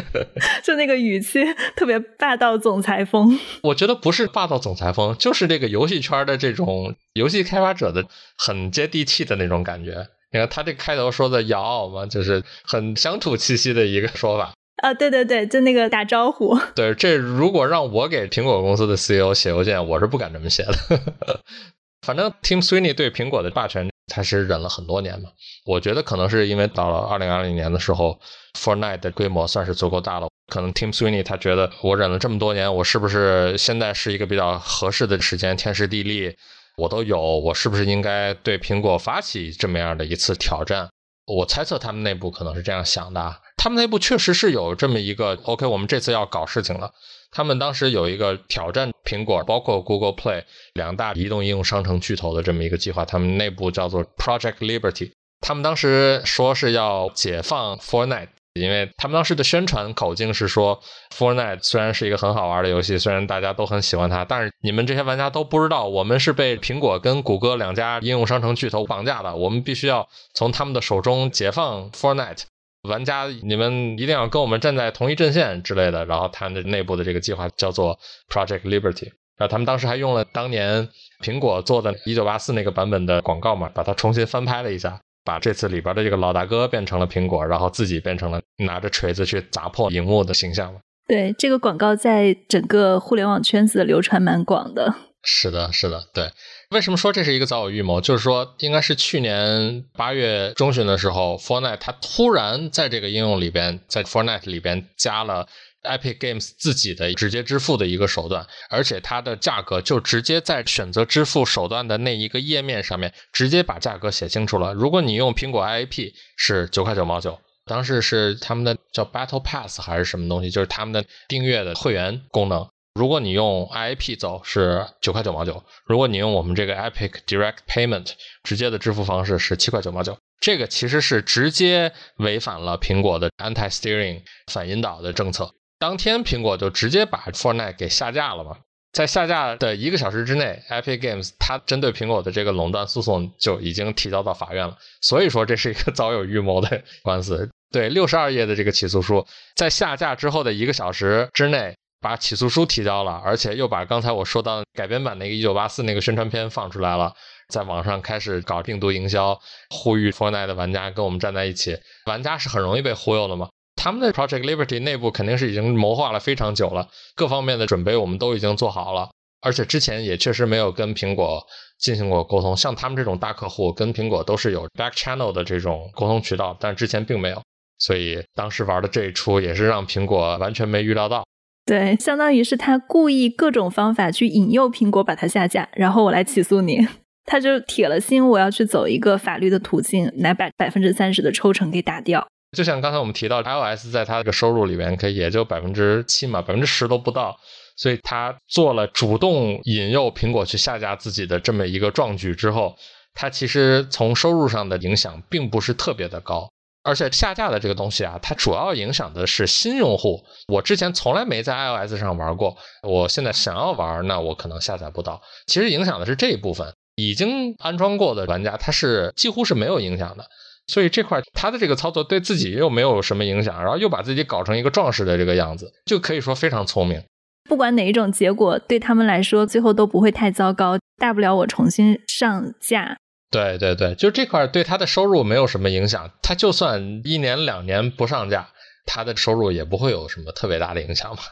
[0.62, 1.42] 就那个语气
[1.74, 3.38] 特别霸道总裁风。
[3.62, 8.04] 我觉得不是霸道总裁风，就是这个游戏圈的这种游戏开发者的
[8.36, 10.06] 很接地气的那种感觉。
[10.36, 14.52] 你看他这开头说的“摇”嘛，就是很乡土气息的一个说法。
[14.82, 16.54] 啊，对对对，就那个打招呼。
[16.76, 21.00] 对，这如果让我给苹果公司的 CEO 写邮件，我是不敢这么写的。
[22.06, 25.30] 反正 Tim Sweeney 对苹果的霸权，他是忍了很多年嘛。
[25.64, 28.20] 我觉得可能是因为到了二零二零年的时候
[28.58, 30.28] ，Fortnite 的规模算是足够大了。
[30.52, 36.36] 可能 Tim Sweeney 他觉得我忍了这么多年，我是不是现在是一个比较合适的时间，天时地利
[36.76, 40.88] 我都有，我是不是应该对苹果发起这么样的一次挑战？
[41.26, 43.40] 我猜测他们内部可能是这样想的。
[43.56, 46.92] 他们内部确实是有这么一个 OK，我们这次要搞事情了。
[47.32, 55.12] 他们当时有一个挑战苹果，包括 Google Play 两大移动应用商城巨头的这么一个计划，他们内部叫做 Project Liberty。
[55.40, 58.28] 他们当时说是要解放 Fortnite。
[58.58, 60.80] 因为他们当时的宣传口径是说
[61.14, 72.42] ，Fortnite 虽然是一个很好玩的游戏，虽然大家都很喜欢它，但是你们这些玩家都不知道，我们是被苹果跟谷歌两家应用商城巨头绑架的，我们必须要从他们的手中解放 Fortnite。
[72.88, 76.04] 玩家，你们一定要跟我们站在同一阵线之类的。
[76.04, 79.10] 然后他们的内部的这个计划叫做 Project Liberty。
[79.36, 80.88] 然后他们当时还用了当年
[81.20, 85.00] 苹果做的1984那个版本的广告嘛，把它重新翻拍了一下。
[85.26, 90.80] 把这次里边的这个老大哥变成了苹果，然后自己变成了拿着锤子去砸破荧幕的形象了。
[91.08, 94.94] 对，这个广告在整个互联网圈子流传蛮广的。
[95.22, 96.30] 是的，是的，对。
[96.70, 98.00] 为什么说这是一个早有预谋？
[98.00, 105.48] 就是说，应该是去年八月中旬的时候，Fortnite 它突然在这个应用里边，在 Fortnite 里边加了。
[105.82, 114.74] Epic Games 自己的直接支付的一个手段，而且它的价格就直接在选择支付手段的那一个页面上面，直接把价格写清楚了。
[114.74, 122.68] 如果你用苹果 IAP 是九块九毛九，当时是他们的叫 Battle Pass 还是什么东西，就是他们的订阅的会员功能。
[122.94, 128.12] 如果你用 IAP 走是九块九毛九，如果你用我们这个 Epic Direct Payment
[128.42, 130.16] 直接的支付方式是七块九毛九。
[130.40, 135.52] 这个其实是直接违反了苹果的 Anti-Steering 反引导的政策。
[135.78, 138.56] 当天，苹果就直接把 Fortnite 给下架了嘛。
[138.92, 144.78] 在下架的一个小时之内，Epic Games 它针对苹果的这个垄断诉讼就已经提交到法院了。
[145.02, 147.50] 所以说，这是一个早有预谋的官司。
[147.70, 157.12] 对，六十二页的这个起诉书，在下架之后的一个小时之内，把起诉书提交了，而且又把刚才我说到改编版那个一九八四那个宣传片放出来了，
[157.52, 161.76] 在网上开始搞病毒营销，呼吁 Fortnite 的玩家跟我们站在一起。
[162.06, 163.50] 玩家是很容易被忽悠的嘛。
[163.86, 171.40] 他们的 Project Liberty 内部肯定是已经谋划了非常久了，各方面的准备我们都已经做好了，而且之前也确实没有跟苹果
[171.78, 172.56] 进行过沟通。
[172.56, 177.40] 像他们这种大客户跟苹果都是有 back channel 的这种沟通渠道，但之前并没有，
[177.78, 181.24] 所以当时玩的这一出也是让苹果完全没预料到。
[181.64, 186.84] 对，相当于是他故意各种方法去引诱苹果把它下架，然后我来起诉你，
[187.24, 192.26] 他就铁了心我要去走一个法律的途径，来把百分之三十的抽成给打掉。
[192.56, 197.38] 就像刚才我们提到，iOS 在它这个收入里边，可以也就百分之七嘛，百分之十都不到，
[197.76, 202.74] 所以他做了主动引诱苹果去下架自己的这么一个壮举之后，
[203.14, 206.48] 它其实从收入上的影响并不是特别的高，
[206.82, 210.24] 而且下架的这个东西啊，它主要影响的是新用户。
[210.48, 215.20] 我之前从来没在 iOS 上玩过，我现在想要玩，那我可能下载不到。
[215.46, 220.24] 其实影响的是这一部分，已经安装过的玩家，他是几乎是没有影响的。
[220.66, 227.02] 所以这块他的这个操作对自己又没有什么影响，然后又把自己搞成一个壮士的这个样子，就可以说非常聪明。
[227.48, 232.96] 不管哪一种结果，对他们来说最后都不会太糟糕，大不了我重新上架。
[233.30, 238.48] 对对对，就这块对他的收入没有什么影响，他就算一年两年不上架，
[238.84, 241.22] 他的收入也不会有什么特别大的影响吧。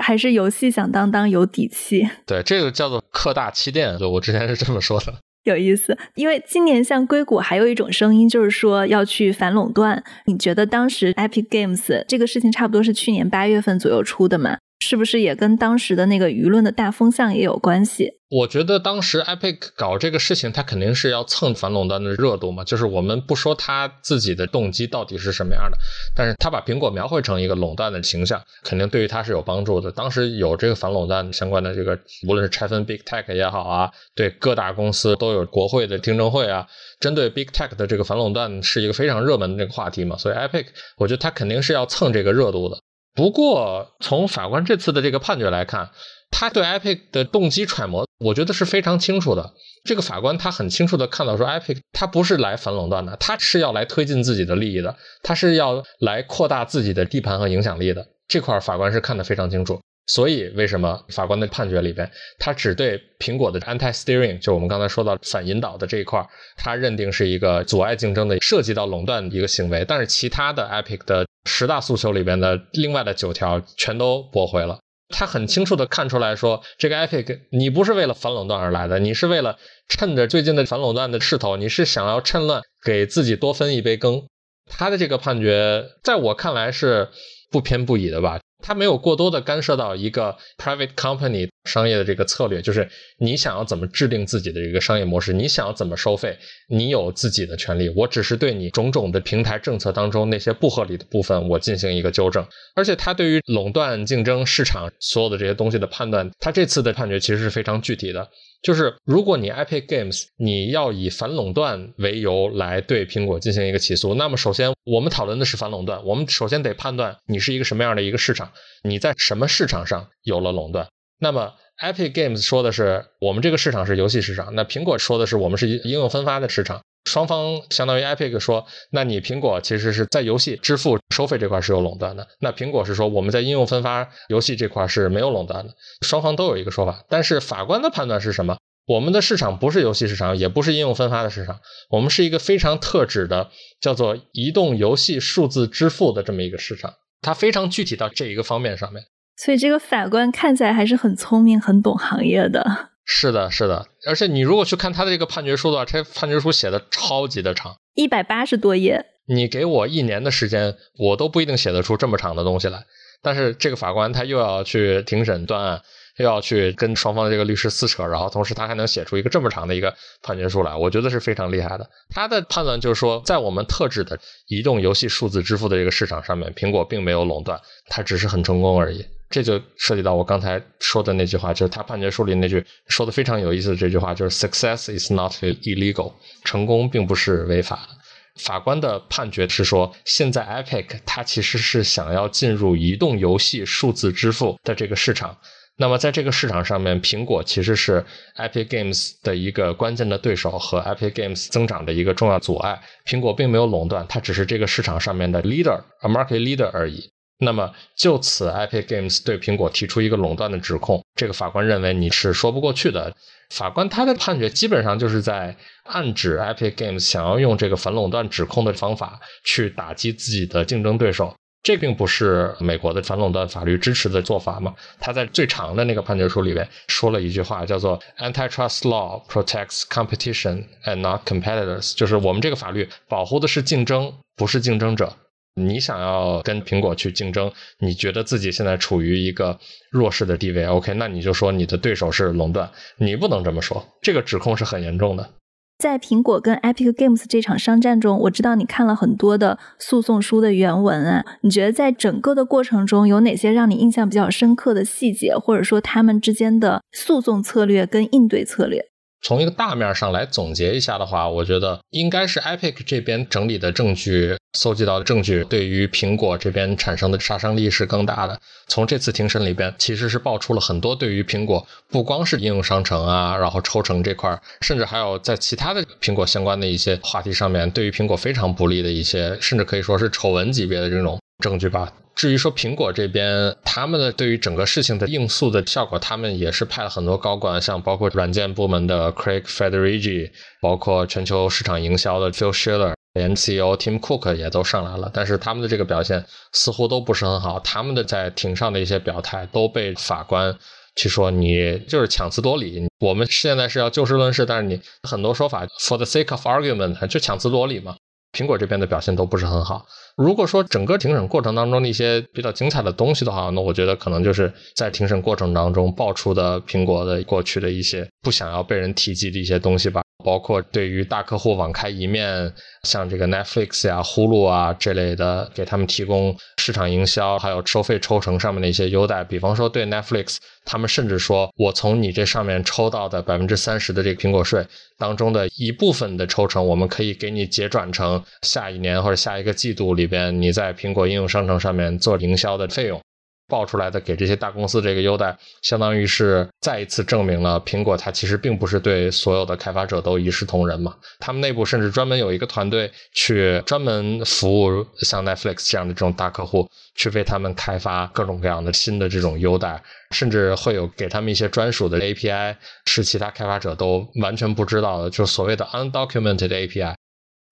[0.00, 2.08] 还是游戏响当当有底气。
[2.26, 5.14] 对，这个叫做客大欺店，就我之前是这么说的。
[5.44, 10.02] 有意思，因为今年像硅谷还有一种声音，就是说要去反垄断。
[10.26, 14.58] 你觉得当时 Epic Games 这个事情差不多是去年八月份左右出的吗？
[14.82, 18.14] 是不是也跟当时的那个舆论的大风向也有关系？
[18.28, 22.64] 我觉得当时 Epic 搞这个事情，他肯定是要蹭反垄断的热度嘛。
[22.64, 25.76] 就是我们不说他自己的动机到底是什么样的，
[26.16, 29.92] 但是他把苹果描绘成一个垄断的形象，肯定对于他是有帮助的。
[29.92, 36.66] 当时有这个反垄断相关的这个，无论是拆分 Big Tech 也好啊，对各大公司都有国会的听证会啊，
[36.98, 40.16] 针对 Big Tech 的这个反垄断是一个非常热门的这个话题嘛。
[40.16, 40.66] 所以 Epic，
[40.96, 42.78] 我觉得他肯定是要蹭这个热度的。
[43.14, 45.90] 不过从法官这次的这个判决来看。
[46.34, 49.52] 他对 Epic 的动机揣摩，我觉得是非常清楚的。
[49.84, 58.08] 这个法官他很清楚的看到，说 Epic 他不是来反垄断的，他是要来推进自己的利益的，他是要来扩大自己的地盘和影响力的。
[58.26, 59.78] 这块法官是看得非常清楚。
[60.06, 74.78] 所以为什么法官的判决里边，他只对苹果的 Anti-Steering，就我们刚才说到反引导的这一块，他认定是一个阻碍竞争的、涉及到垄断的一个行为，但是其他的 Epic 的十大诉求里边的另外的九条全都驳回了。
[75.14, 84.22] 他很清楚的看出来说，这个 Epic 你不是为了反垄断而来的，你是为了趁着最近的反垄断的势头，你是想要趁乱给自己多分一杯羹。
[84.66, 87.10] 他的这个判决，在我看来是
[87.50, 88.40] 不偏不倚的吧。
[88.62, 92.88] 他没有过多的干涉到一个 private company 商业的这个策略，就是
[93.18, 96.38] 你想要怎么制定自己的一个商业模式，你想要怎么收费，
[96.68, 97.88] 你有自己的权利。
[97.90, 102.46] 我只是对你种种的平台政策当中那些不合理的部分，我进行一个纠正。
[102.74, 108.28] 而且他对于垄断、竞争、市场所有的这些东西的判断，他这次的判决其实是非常具体的。
[108.62, 118.52] 就是如果你 Epic Games 你要以反垄断为由来对苹果进行一个起诉，那么首先我们讨论的是反垄断，我们首先得判断你是一个什么样的一个市场，
[118.84, 120.86] 你在什么市场上有了垄断。
[121.18, 126.82] 那么 Epic Games 说的是我们这个市场是游戏市场，那苹果说的是我们是应用分发的市场。
[127.04, 135.74] 双方相当于 Epic 说，那你苹果其实是在游戏支付收费这块是有垄断的，那苹果是说我们在应用分发游戏这块是没有垄断的。
[136.06, 138.56] 双方都有一个说法，但是法官的判断是什么？
[138.86, 143.50] 我们的市场不是游戏市场，也不是应用分发的市场，我们是一个非常特指的
[143.80, 149.04] 叫做移动游戏数字支付的这么一个市场，它非常具体到这一个方面上面。
[149.36, 152.90] 所以这个法官看起来还是很聪明、很懂行业的。
[153.04, 159.06] 是的，是的，而且你如果去看他的这个判决书的话，这判决书写的超级的长，一百八十多页。
[159.26, 162.84] 你给我一年的时间，我都不一定写得出这么长的东西来。
[163.22, 165.80] 但是这个法官他又要去庭审断案，
[166.16, 171.88] 又要去跟双方的这个律师撕扯，然后同时他还能写出一个这么长的一个判决书来，我觉得是非常厉害的。
[172.10, 179.06] 他的判断就是说，在我们特指的移动游戏数字支付的这个市场上面，苹果并没有垄断，它只是很成功而已。
[179.32, 186.12] 这就涉及到我刚才说的那句话，就是他判决书里那句说的非常有意思的这句话，就是 “Success is not illegal”，
[186.44, 187.88] 成功并不是违法。
[188.36, 195.36] 法官的判决是说，现在 Epic 它其实是想要进入移动游戏数字支付的这个市场，
[195.76, 198.04] 那么在这个市场上面，苹果其实是
[198.36, 202.80] Epic Games 的一个关键的对手和 Epic Games 增长的一个重要阻碍。
[203.06, 207.10] 苹果并没有垄断，它只是这个市场上面的 leader，a market leader 而已。
[207.44, 213.12] 那么就此，Epic Games 对苹果提出一个垄断的指控，这个法官认为你是说不过去的。
[213.50, 221.34] 法官他的判决基本上就是在暗指 Epic Games 想要用这个反垄断指控的方法去打击自己的竞争对手，
[221.64, 224.72] 这并不是美国的反垄断法律支持的做法嘛？
[225.00, 235.12] 他在最长的那个判决书里面说了一句话，叫做 “Antitrust law protects competition and not competitors”，就是我们这个法律保护的是竞争，不是竞争者。
[235.54, 239.58] 你想要跟苹果去竞争，你觉得自己现在处于一个
[239.90, 245.30] 弱势的地位？OK，那你就说你的对手是垄断，你不能这么说，这个指控是很严重的。
[245.78, 258.91] 在苹果跟 Epic Games 这场商战中，我知道你看了很多的诉讼书的原文啊，你觉得在整个的过程中有哪些让你印象比较深刻的细节，或者说他们之间的诉讼策略跟应对策略？
[259.22, 268.40] 从一个大面上来总结一下的话，我觉得应该是 Epic 这边整理的证据、搜集到的证据，对于苹果这边产生的杀伤力是更大的。
[268.66, 281.92] 从这次庭审里边，其实是爆出了很多对于苹果不光是应用商城啊，然后抽成这块，甚至还有在其他的苹果相关的一些话题上面，对于苹果非常不利的一些，甚至可以说是丑闻级别的这种证据吧。
[282.14, 290.30] 至于说苹果这边，他们的对于整个事情的应诉的效果，他们也是派了很多高管，像包括软件部门的 Craig Federighi，
[290.60, 295.10] 包括全球市场营销的 Phil Schiller，连 CEO Tim Cook 也都上来了。
[295.12, 300.54] 但是他们的这个表现似乎都不是很好，他们的在庭上的一些表态都被法官
[300.96, 302.86] 去说你就是强词夺理。
[303.00, 304.78] 我们现在是要就事论事，但是你
[305.08, 307.96] 很多说法 for the sake of argument 就强词夺理嘛。
[308.32, 309.84] 苹果这边的表现都不是很好。
[310.16, 320.02] 如果说整个庭审过程当中的一些比较精彩的东西的话，那我觉得可能就是在庭审过程当中爆出的苹果的过去的一些不想要被人提及的一些东西吧。
[320.24, 322.52] 包括对于大客户网开一面，
[322.84, 329.24] 像这个 Netflix 呀、呼噜啊这类的，给他们提供市场营销，还有收费抽成上面的一些优待。
[329.24, 334.64] 比方说对 Netflix，他们甚至说我从你这上面抽到的百分之三十的这个苹果税
[334.96, 343.00] 当中的一部分的抽成，我们可以给你结转成下一年或者下一个季度里里边你在苹果应用商城上面做营销的费用。
[343.48, 350.94] 报出来的给这些大公司这个优待，相当于是再一次证明了苹果它其实并不是对所有的开发者都一视同仁嘛。
[351.18, 359.82] 他们内部甚至专门有一个团队去专门服务像 Netflix 这样的这种大客户，去为他们开发各种各样的新的这种优待，
[360.12, 366.94] 甚至会有给他们一些专属的 API，是其他开发者都完全不知道的，就所谓的 undocumented API。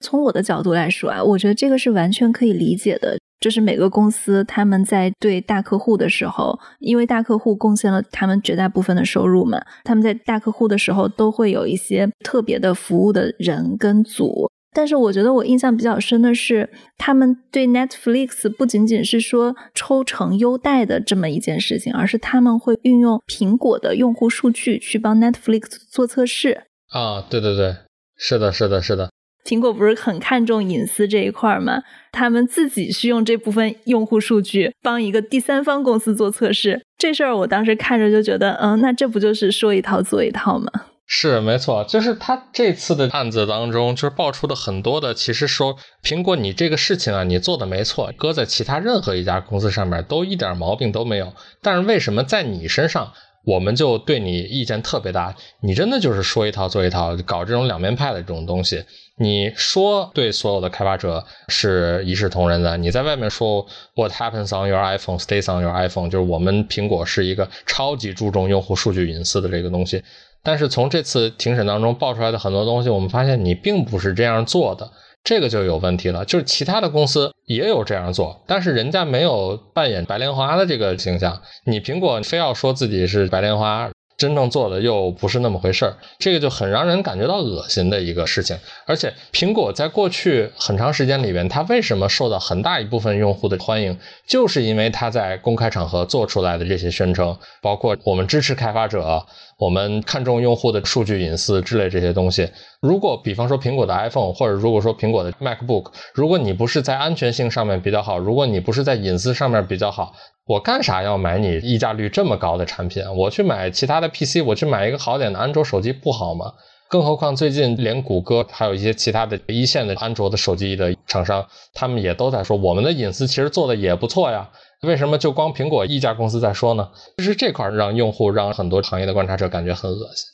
[0.00, 3.16] 从我的角度来说啊，我觉得这个是完全可以理解的。
[3.40, 14.50] 就是每个公司他们在对大客户的时候，因为大客户贡献了他们绝大部分的收入嘛，他们在大客户的时候都会有一些特别的服务的人跟组。
[14.72, 26.64] 但是我觉得我印象比较深的是，他们对 Netflix 不仅仅是说抽成优待的这么一件事情，而是他们会运用苹果的用户数据去帮 Netflix 做测试。
[26.90, 27.74] 啊，对对对，
[28.18, 29.10] 是的，是的，是的。
[29.44, 31.82] 苹果不是很看重隐私这一块吗？
[32.12, 40.70] 他们自己是用这部分用户数据帮一个第三方公司做测试，这事儿我当时看着就觉得，嗯，那这不就是说一套做一套吗？
[41.06, 51.32] 是没错，就是他这次的案子当中，就是爆出的很多的，其实说苹果你这个事情啊，你做的没错，搁在其他任何一家公司上面都一点毛病都没有，
[51.62, 53.12] 但是为什么在你身上？
[53.46, 58.84] 我们就对你意见特别大，你真的就是说一套做一套，搞这种两面派的这种东西。
[59.22, 70.02] 你说对所有的开发者是一视同仁的，你在外面说 What happens on your iPhone stays on your iPhone，就是我们苹果是一个超级注重用户数据隐私的这个东西。
[70.42, 74.90] 但是从这次庭审当中爆出来的很多东西，我们发现你并不是这样做的。
[75.22, 81.42] 这个就有问题了，就是其他的公司也有这样做，但是人家没有扮演白莲花的这个形象。
[81.66, 83.90] 你苹果非要说自己是白莲花。
[84.20, 88.54] 真正做的又不是那么回事儿，这个就很让人感觉到恶心的一个事情。
[88.84, 99.24] 而且，苹果在过去很长时间里边，它为什么受到很大一部分用户的欢迎，就是因为它在公开场合做出来的这些宣称，包括我们支持开发者，
[99.60, 102.48] 我们看重用户的数据隐私之类这些东西。
[102.80, 110.14] 如果比方说苹果的 iPhone，或者如果说苹果的 MacBook，如果你不是在安全性上面比较好，如果你不是在隐私上面比较好，
[110.46, 113.04] 我干啥要买你溢价率这么高的产品？
[113.14, 116.54] 我去买其他的 PC，我去买一个好点的安卓手机不好吗？
[116.88, 124.48] 更何况最近连谷歌还有一些其他的一线的安卓的手机的厂商，他们也都在说我们的隐私其实做的也不错呀。
[124.86, 126.88] 为什么就光苹果一家公司在说呢？
[127.18, 130.24] 就是这块让用户让很多行业的观察者感觉很恶心。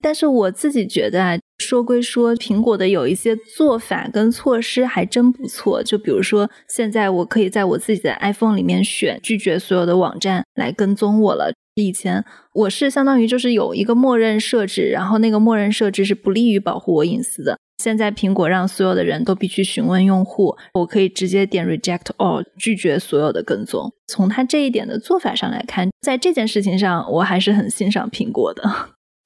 [0.00, 5.80] 但是我自己觉得啊，说归说，苹果的有一些做法跟措施还真不错。
[5.82, 11.52] 就比如说，现在我可以在我自己的 iPhone 里面选拒绝所有的网站来跟踪我了。
[11.74, 17.58] 以前我是相当于就是有一个默认设置，然后那个默认设置是不利于保护我隐私的。
[17.82, 23.92] 现在苹果让所有的人都必须询问用户，我可以直接点 Reject All，拒绝所有的跟踪。
[24.06, 28.62] 从他这一点的做法上来看，在这件事情上，我还是很欣赏苹果的。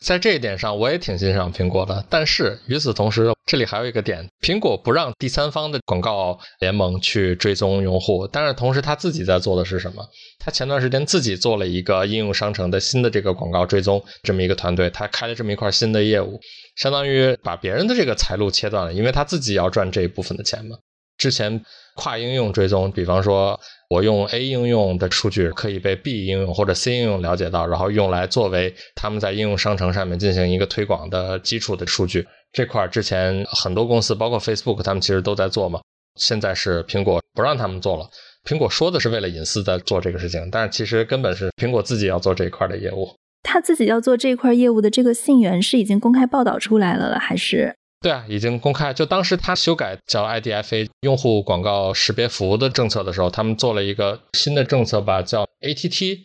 [0.07, 2.07] 在这一点上，我也挺欣赏苹果的。
[2.09, 10.07] 但是与此同时，这里还有一个点：苹果不让第三方的广告联盟去追踪用户，但是同时他自己在做的是什么？
[10.39, 16.39] 他前段时间自己做了一个应用商城的新的这个广告追踪这么一个团队，他开了这么一块新的业务，
[16.77, 20.77] 相当于把别人的这个财路切断了，因为他自己要赚这一部分的钱嘛。
[21.17, 21.61] 之前
[21.95, 23.59] 跨应用追踪，比方说。
[23.89, 32.27] 我用 A 应用的数据可以被 B 应用或者 C 应用了解到，然后用来作为他们在应用商城上面进行一个推广的基础的数据。
[32.53, 35.81] 这块之前很多公司，包括 Facebook，他们其实都在做嘛。
[36.17, 38.11] 现在是苹果不让他们做了。
[38.45, 43.09] 苹果说的是为了隐私在做这个事情，但是其实根本是苹果自己要做这一块的业务。
[43.45, 47.77] 他自己要做这一块业务的这个信源是已经公开报道出来了了，还是？
[48.07, 48.95] 对啊，已经公开。
[48.95, 56.21] 就当时他修改叫 IDFA 用户广告识别服务的政策的时候，他们做了一个新的政策吧，叫 ATT，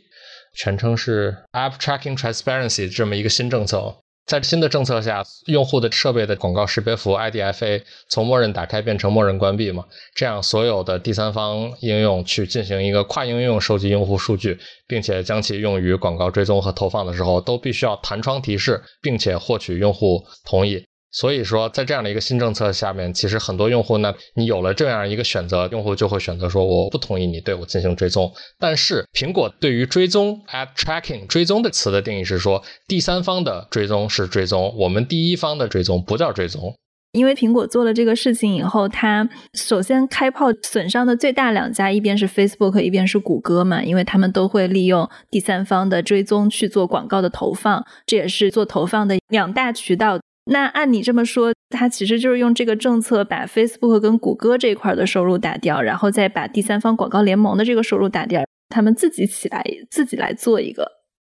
[0.56, 3.96] 全称是 App Tracking Transparency 这么一个新政策。
[4.28, 20.86] 在新的政策下，用户的设备的广告识别服务 IDFA 从默认打开变成默认关闭嘛，这样所有的第三方应用去进行一个跨应用收集用户数据，并且将其用于广告追踪和投放的时候，都必须要弹窗提示，并且获取用户同意。
[21.12, 28.32] 所以说，在这样的一个新政策下面，其实很多用户呢，你有了这样一个选择，用户就会选择说我不同意你对我进行追踪。
[28.58, 36.74] 但是苹果对于追踪 （app tracking） 追踪的词的定义是说，第三方的追踪是追踪，我们第一方的追踪不叫追踪。
[37.12, 50.22] 因为苹果做了这个事情以后，它首先开炮损伤的最大两家，一边是 Facebook，一边是谷歌嘛，因为他们都会利用第三方的追踪去做广告的投放，这也是做投放的两大渠道。
[50.46, 60.92] 那按你这么说，他其实就是用这个政策把 Facebook 跟谷歌这块的收入打掉，然后再把第三方广告联盟的这个收入打掉，他们自己起来自己来做一个。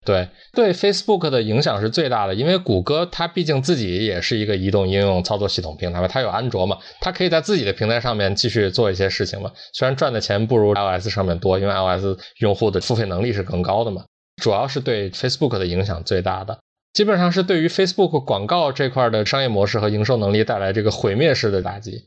[0.06, 9.50] 对对，Facebook 的影响是最大的，因为谷歌它毕竟自己也是一个移动应用操作系统平台嘛，它有安卓嘛，它可以在自己的平台上面继续做一些事情嘛。
[9.74, 14.04] 虽然赚的钱不如 iOS 上面多，因为 iOS 用户的付费能力是更高的嘛，
[14.42, 16.60] 主要是对 Facebook 的影响最大的。
[16.94, 22.04] 基本上是对于 Facebook 广告这块的商业模式和营收能力带来这个毁灭式的打击。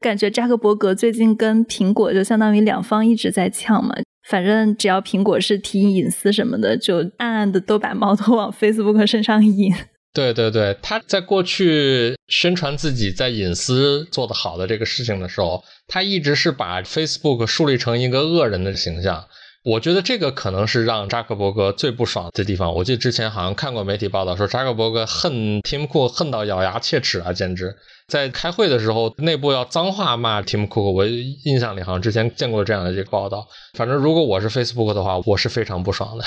[0.00, 3.94] 感觉扎克伯格最近跟苹果就相当于两方一直在呛嘛。
[4.28, 9.72] 反正只要苹果是提隐私什么的，就暗暗的都把矛头往 Facebook 身上引。
[10.14, 19.24] 对对对，他在过去宣传自己在隐私做得好的这个事情的时候，他一直是把 Facebook 树立成一个恶人的形象。
[19.64, 22.74] 我觉得这个可能是让扎克伯格最不爽的地方。
[22.74, 27.76] 我记得之前好像看过媒体报道说，扎克伯格恨 Tim Cook 恨到咬牙切齿啊，简直
[28.08, 30.90] 在开会的时候内部要脏话骂 Tim Cook。
[30.90, 33.46] 我印象里好像之前见过这样的一个报道。
[33.74, 36.24] 反正如果我是 Facebook 的话，我是非常不爽的。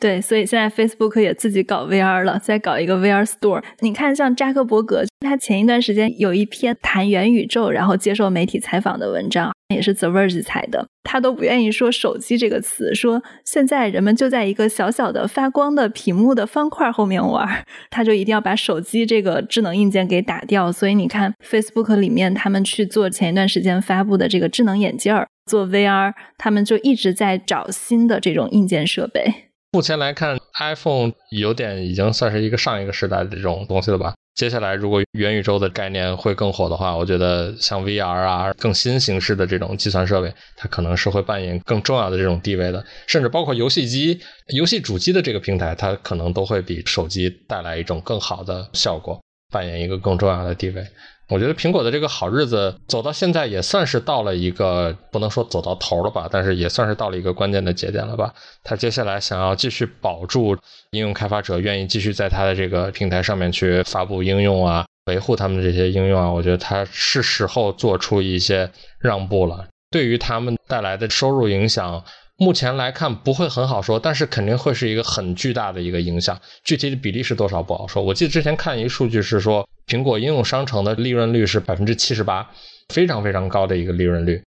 [0.00, 3.62] 对，所以现在 Facebook 也自己搞 VR 了，再搞一个 VR Store。
[3.80, 20.72] 你看，像扎克伯格，他前一段时间有一篇谈元宇宙，然后接受媒体采访的文章，也是 The Verge 采的，他都不愿意说“手机”这个词，说现在人们就在一个小小的发光的屏幕的方块后面玩，他就一定要把手机这个智能硬件给打掉。
[20.72, 29.49] 所以你看，Facebook 里面他们去做前一段时间发布的这个智能眼镜儿，做 VR，他们就一直在找新的这种硬件设备。
[29.72, 34.14] 目前来看，iPhone 有点已经算是一个上一个时代的这种东西了吧？
[34.34, 42.84] 接下来如果元宇宙的概念会更火的话，我觉得像 VR 啊，更新形式的这种计算设备，它可能是会扮演更重要的这种地位的。
[43.06, 44.18] 甚至包括游戏机、
[44.56, 49.20] 游戏主机的这个平台，它可能都会比手机带来一种更好的效果，
[49.52, 50.84] 扮演一个更重要的地位。
[51.30, 58.34] 我觉得苹果的这个好日子走到现在也算是到了一个不能说走到头了吧，但是也算是到了一个关键的节点了吧。
[58.64, 60.56] 它接下来想要继续保住
[60.90, 68.68] 应用开发者愿意继续在它的这个平台上面去发布应用啊，维护他们这些应用啊，我觉得它是时候做出一些
[68.98, 69.66] 让步了。
[69.90, 72.04] 对于他们带来的收入影响。
[72.40, 76.40] 目前来看不会很好说，但是肯定会是一个很巨大的一个影响。
[76.64, 78.02] 具体的比例是多少不好说。
[78.02, 82.50] 我记得之前看一数据是说，苹果应用商城的利润率是百分之七十八，
[82.88, 84.42] 非常非常高的一个利润率。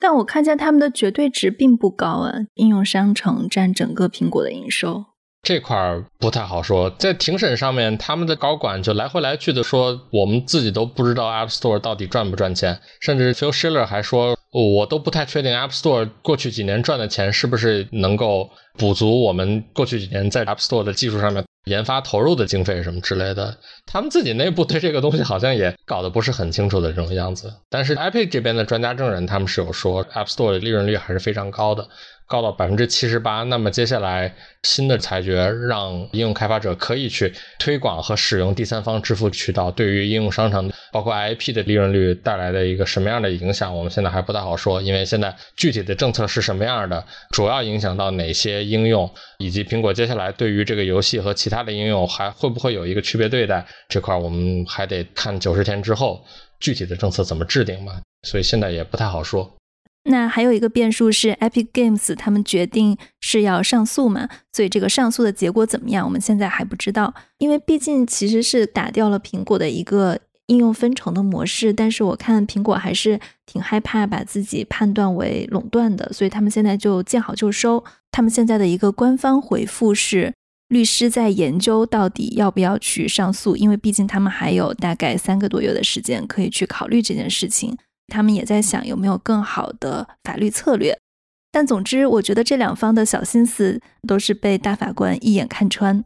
[0.00, 5.04] 但我看见他们的绝对值并不高啊，应用商城占整个苹果的营收。
[5.42, 23.58] 这块儿不太好说，在庭审上面，他们的高管就来回来去的说，我们自己都不知道 App Store 到底赚不赚钱，甚至 Phil Schiller 还说，我都不太确定 App Store 过去几年赚的钱是不是能够补足我们过去几年在 App Store 的技术上面研发投入的经费什么之类的。
[23.84, 27.52] 他们自己内部对这个东西好像也搞得不是很清楚的这种样子。
[27.68, 31.88] 但是 iPad 这边的专家证人他们是有说，App Store 的利润率还是非常高的。
[32.32, 35.34] 高到百分之七十八，那么接下来新的裁决
[35.68, 56.24] 让应用开发者可以去推广和使用第三方支付渠道，对于应用商城包括 IP 的利润率带来的一个什么样的影响，我们现在还不太好说，因为现在具体的政策是什么样的，主要影响到哪些应用，以及苹果接下来对于这个游戏和其他的应用还会不会有一个区别对待，这块我们还得看九十天之后
[56.60, 59.52] 具体的政策怎么制定嘛，所以现在也不太好说。
[60.04, 67.14] 那还有一个变数是，Epic Games 他们决定是要上诉嘛，所以这个上诉的结果怎么样，我们现在还不知道。
[67.38, 77.84] 因为毕竟其实是打掉了苹果的一个应用分成的模式，但是我看苹果还是挺害怕把自己判断为垄断的，所以他们现在就见好就收。
[78.10, 80.34] 他们现在的一个官方回复是，
[80.68, 87.78] 律师在研究到底要不要去上诉，因为毕竟他们还有大概三个多月的时间可以去考虑这件事情。
[88.12, 90.98] 他们也在想有没有更好的法律策略，
[91.50, 96.04] 但总之，我觉得这两方的小心思都是被大法官一眼看穿。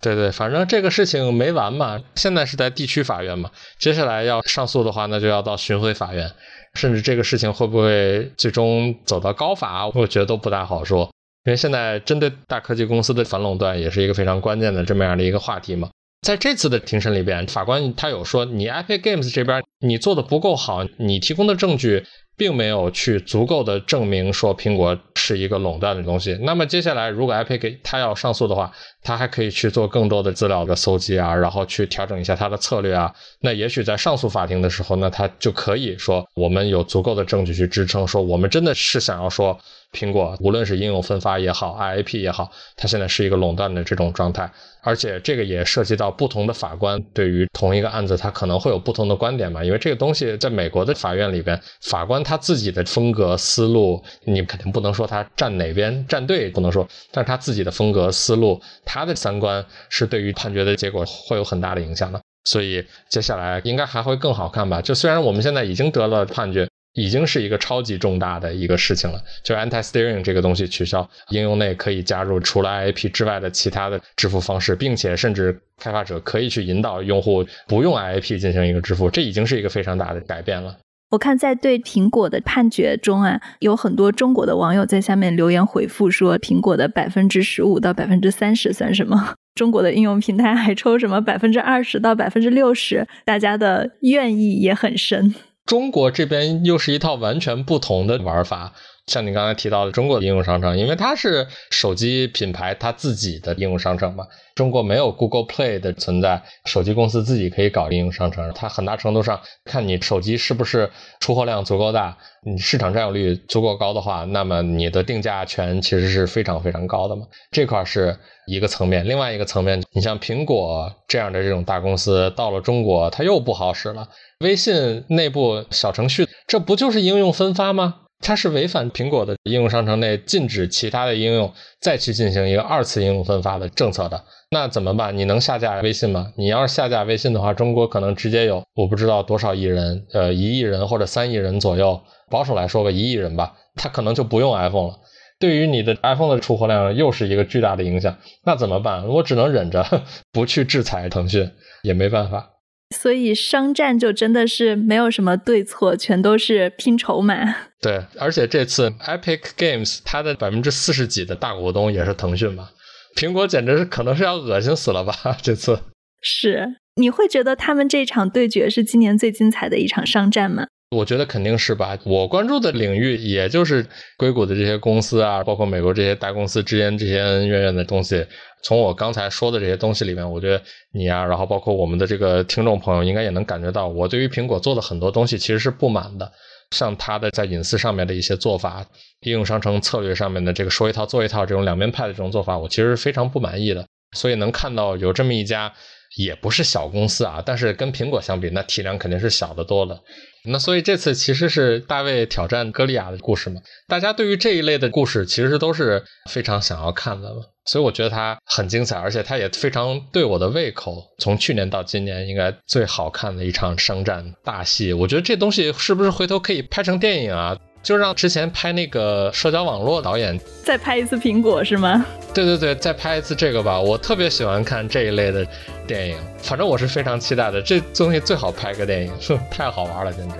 [0.00, 6.30] 对对，反正这个事情没完嘛，现在是在地区法院嘛，接下来要上诉的话，那就要到巡回法院，
[6.74, 11.10] 甚至这个事情会不会最终走到高法，我觉得都不大好说。
[11.44, 15.88] 因为现在针对大科技公司的反垄断也是一个非常关键的这么样的一个话题嘛。
[16.26, 22.04] 在这次的庭审里边，法官他有说，你 Epic Games 这边你做的不够好，你提供的证据
[22.36, 26.36] 并没有去足够的证明说苹果是一个垄断的东西。
[26.42, 28.72] 那么接下来，如果 Epic 他要上诉的话，
[29.04, 33.14] 他还可以去做更多的资料的搜集啊，然后去调整一下他的策略啊。
[33.42, 39.56] 那也许在上诉法庭的时候，那他就可以说，我们有足够的证据去支撑，说我们真的是想要说。
[39.92, 44.50] 苹果无论是应用分发也好，IAP 也好，它现在是一个垄断的这种状态，
[44.82, 49.64] 而且这个也涉及到不同的法官对于同一个案子，他可能会有不同的观点嘛。
[49.64, 62.20] 因为这个东西在美国的法院里边，法官他自己的风格思路，你肯定不能说他站哪边站队，不能说，但是他自己的风格思路，他的三观是对于判决的结果会有很大的影响的。
[62.44, 64.82] 所以接下来应该还会更好看吧？
[64.82, 66.68] 就虽然我们现在已经得了判决。
[66.96, 80.78] 已经是一个超级重大的一个事情了，就 anti steering 这个东西取消，应用内可以加入除了 IAP 之外的其他的支付方式，并且甚至开发者可以去引导用户不用 IAP 进行一个支付，这已经是一个非常大的改变了。
[81.10, 89.34] 我看在对苹果的判决中啊，有很多中国的网友在下面留言回复说，苹果的百分之十五到百分之三十算什么？
[89.54, 93.06] 中国的应用平台还抽什么 百分之二十到百分之六十？
[93.24, 95.32] 大家的怨意也很深。
[95.66, 98.72] 中国这边又是一套完全不同的玩法。
[99.06, 104.26] 像你刚才提到的中国的应用商城，因为它是手机品牌它自己的应用商城嘛，
[104.56, 110.90] 中国没有 Google Play 的存在，手机公司自己可以搞应用商城，它很大程度上看你手机是不是
[111.20, 119.06] 出货量足够大，你市场占有率足够高的话，那么你的定价权其实是非常非常高的嘛，这块是一个层面。
[119.06, 124.08] 另外一个层面，你像苹果这样的这种大公司到了中国，它又不好使了，
[124.40, 128.00] 微信内部小程序，这不就是应用分发吗？
[128.20, 135.16] 它是违反苹果的应用商城内禁止其他的应用再去进行一个二次应用分发的政策的，那怎么办？
[135.16, 136.32] 你能下架微信吗？
[136.36, 142.00] 你要是下架微信的话，中国可能直接有我不知道多少亿人，呃，一亿人或者三亿人左右，
[142.30, 144.98] 保守来说个一亿人吧，他可能就不用 iPhone 了。
[145.38, 149.06] 对于你的 iPhone 的出货量又是一个巨大的影响，那怎么办？
[149.06, 149.84] 我只能忍着
[150.32, 151.52] 不去制裁腾讯，
[151.82, 152.52] 也没办法。
[152.94, 157.34] 所以商战就真的是没有什么对错，全都是拼筹码。
[157.82, 162.70] 对，而且这次 Epic Games 它的百分之四十几的大股东也是腾讯吧？
[163.16, 165.14] 苹果简直是可能是要恶心死了吧？
[165.42, 165.78] 这次
[166.22, 170.66] 是你会觉得他们这场对决是今年最精彩的一场商战吗？
[170.90, 171.98] 我觉得肯定是吧。
[172.04, 173.84] 我关注的领域也就是
[174.16, 178.24] 硅谷的这些公司啊，包括美国这些大公司之间这些恩恩怨怨的东西。
[178.66, 180.60] 从我刚才说的这些东西里面，我觉得
[180.92, 186.32] 你啊，然后包括我们的这个听众朋友，应该也能感觉到，我对于苹果做的很多东西其实是不满的。
[186.72, 188.84] 像它的在隐私上面的一些做法，
[189.20, 193.86] 应用商城策略上面的这个说一套做一套这种两面派的这种做法，我其实是非常不满意的。
[194.16, 195.72] 所以能看到有这么一家
[196.16, 200.00] 也不是小公司啊，但是跟苹果相比，那体量肯定是小的多了。
[200.48, 203.60] 那所以这次其实是大卫挑战歌利亚的故事嘛？
[203.88, 207.28] 大家对于这一类的故事其实都是非常想要看的，
[207.64, 211.02] 所以我觉得它很精彩，而且它也非常对我的胃口。
[211.18, 217.58] 从去年到今年，应该最好看的一场商战大戏，我觉得这东西是不是回头可以拍成电影啊？
[217.86, 222.04] 就让之前拍那个社交网络导演再拍一次苹果是吗？
[222.34, 223.80] 对对对，再拍一次这个吧。
[223.80, 225.46] 我特别喜欢看这一类的
[225.86, 227.62] 电影，反正我是非常期待的。
[227.62, 229.12] 这东西最好拍个电影，
[229.48, 230.34] 太好玩了，简直。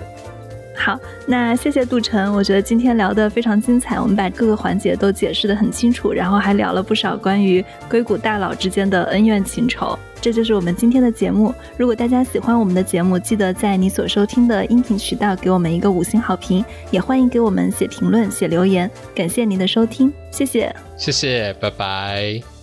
[0.77, 9.97] 好，那谢谢杜晨，我觉得今天聊得非常精彩，我们把各个环节都解释得很清楚，然后还聊了不少关于硅谷大佬之间的恩怨情仇。
[10.21, 11.53] 这就是我们今天的节目。
[11.77, 18.89] 如果大家喜欢我们的节目，记得在你所收听的音频渠道给我们一个五星好评，也欢迎给我们写评论、写留言。
[19.15, 22.56] 感谢您的收听，谢谢，谢谢，拜拜。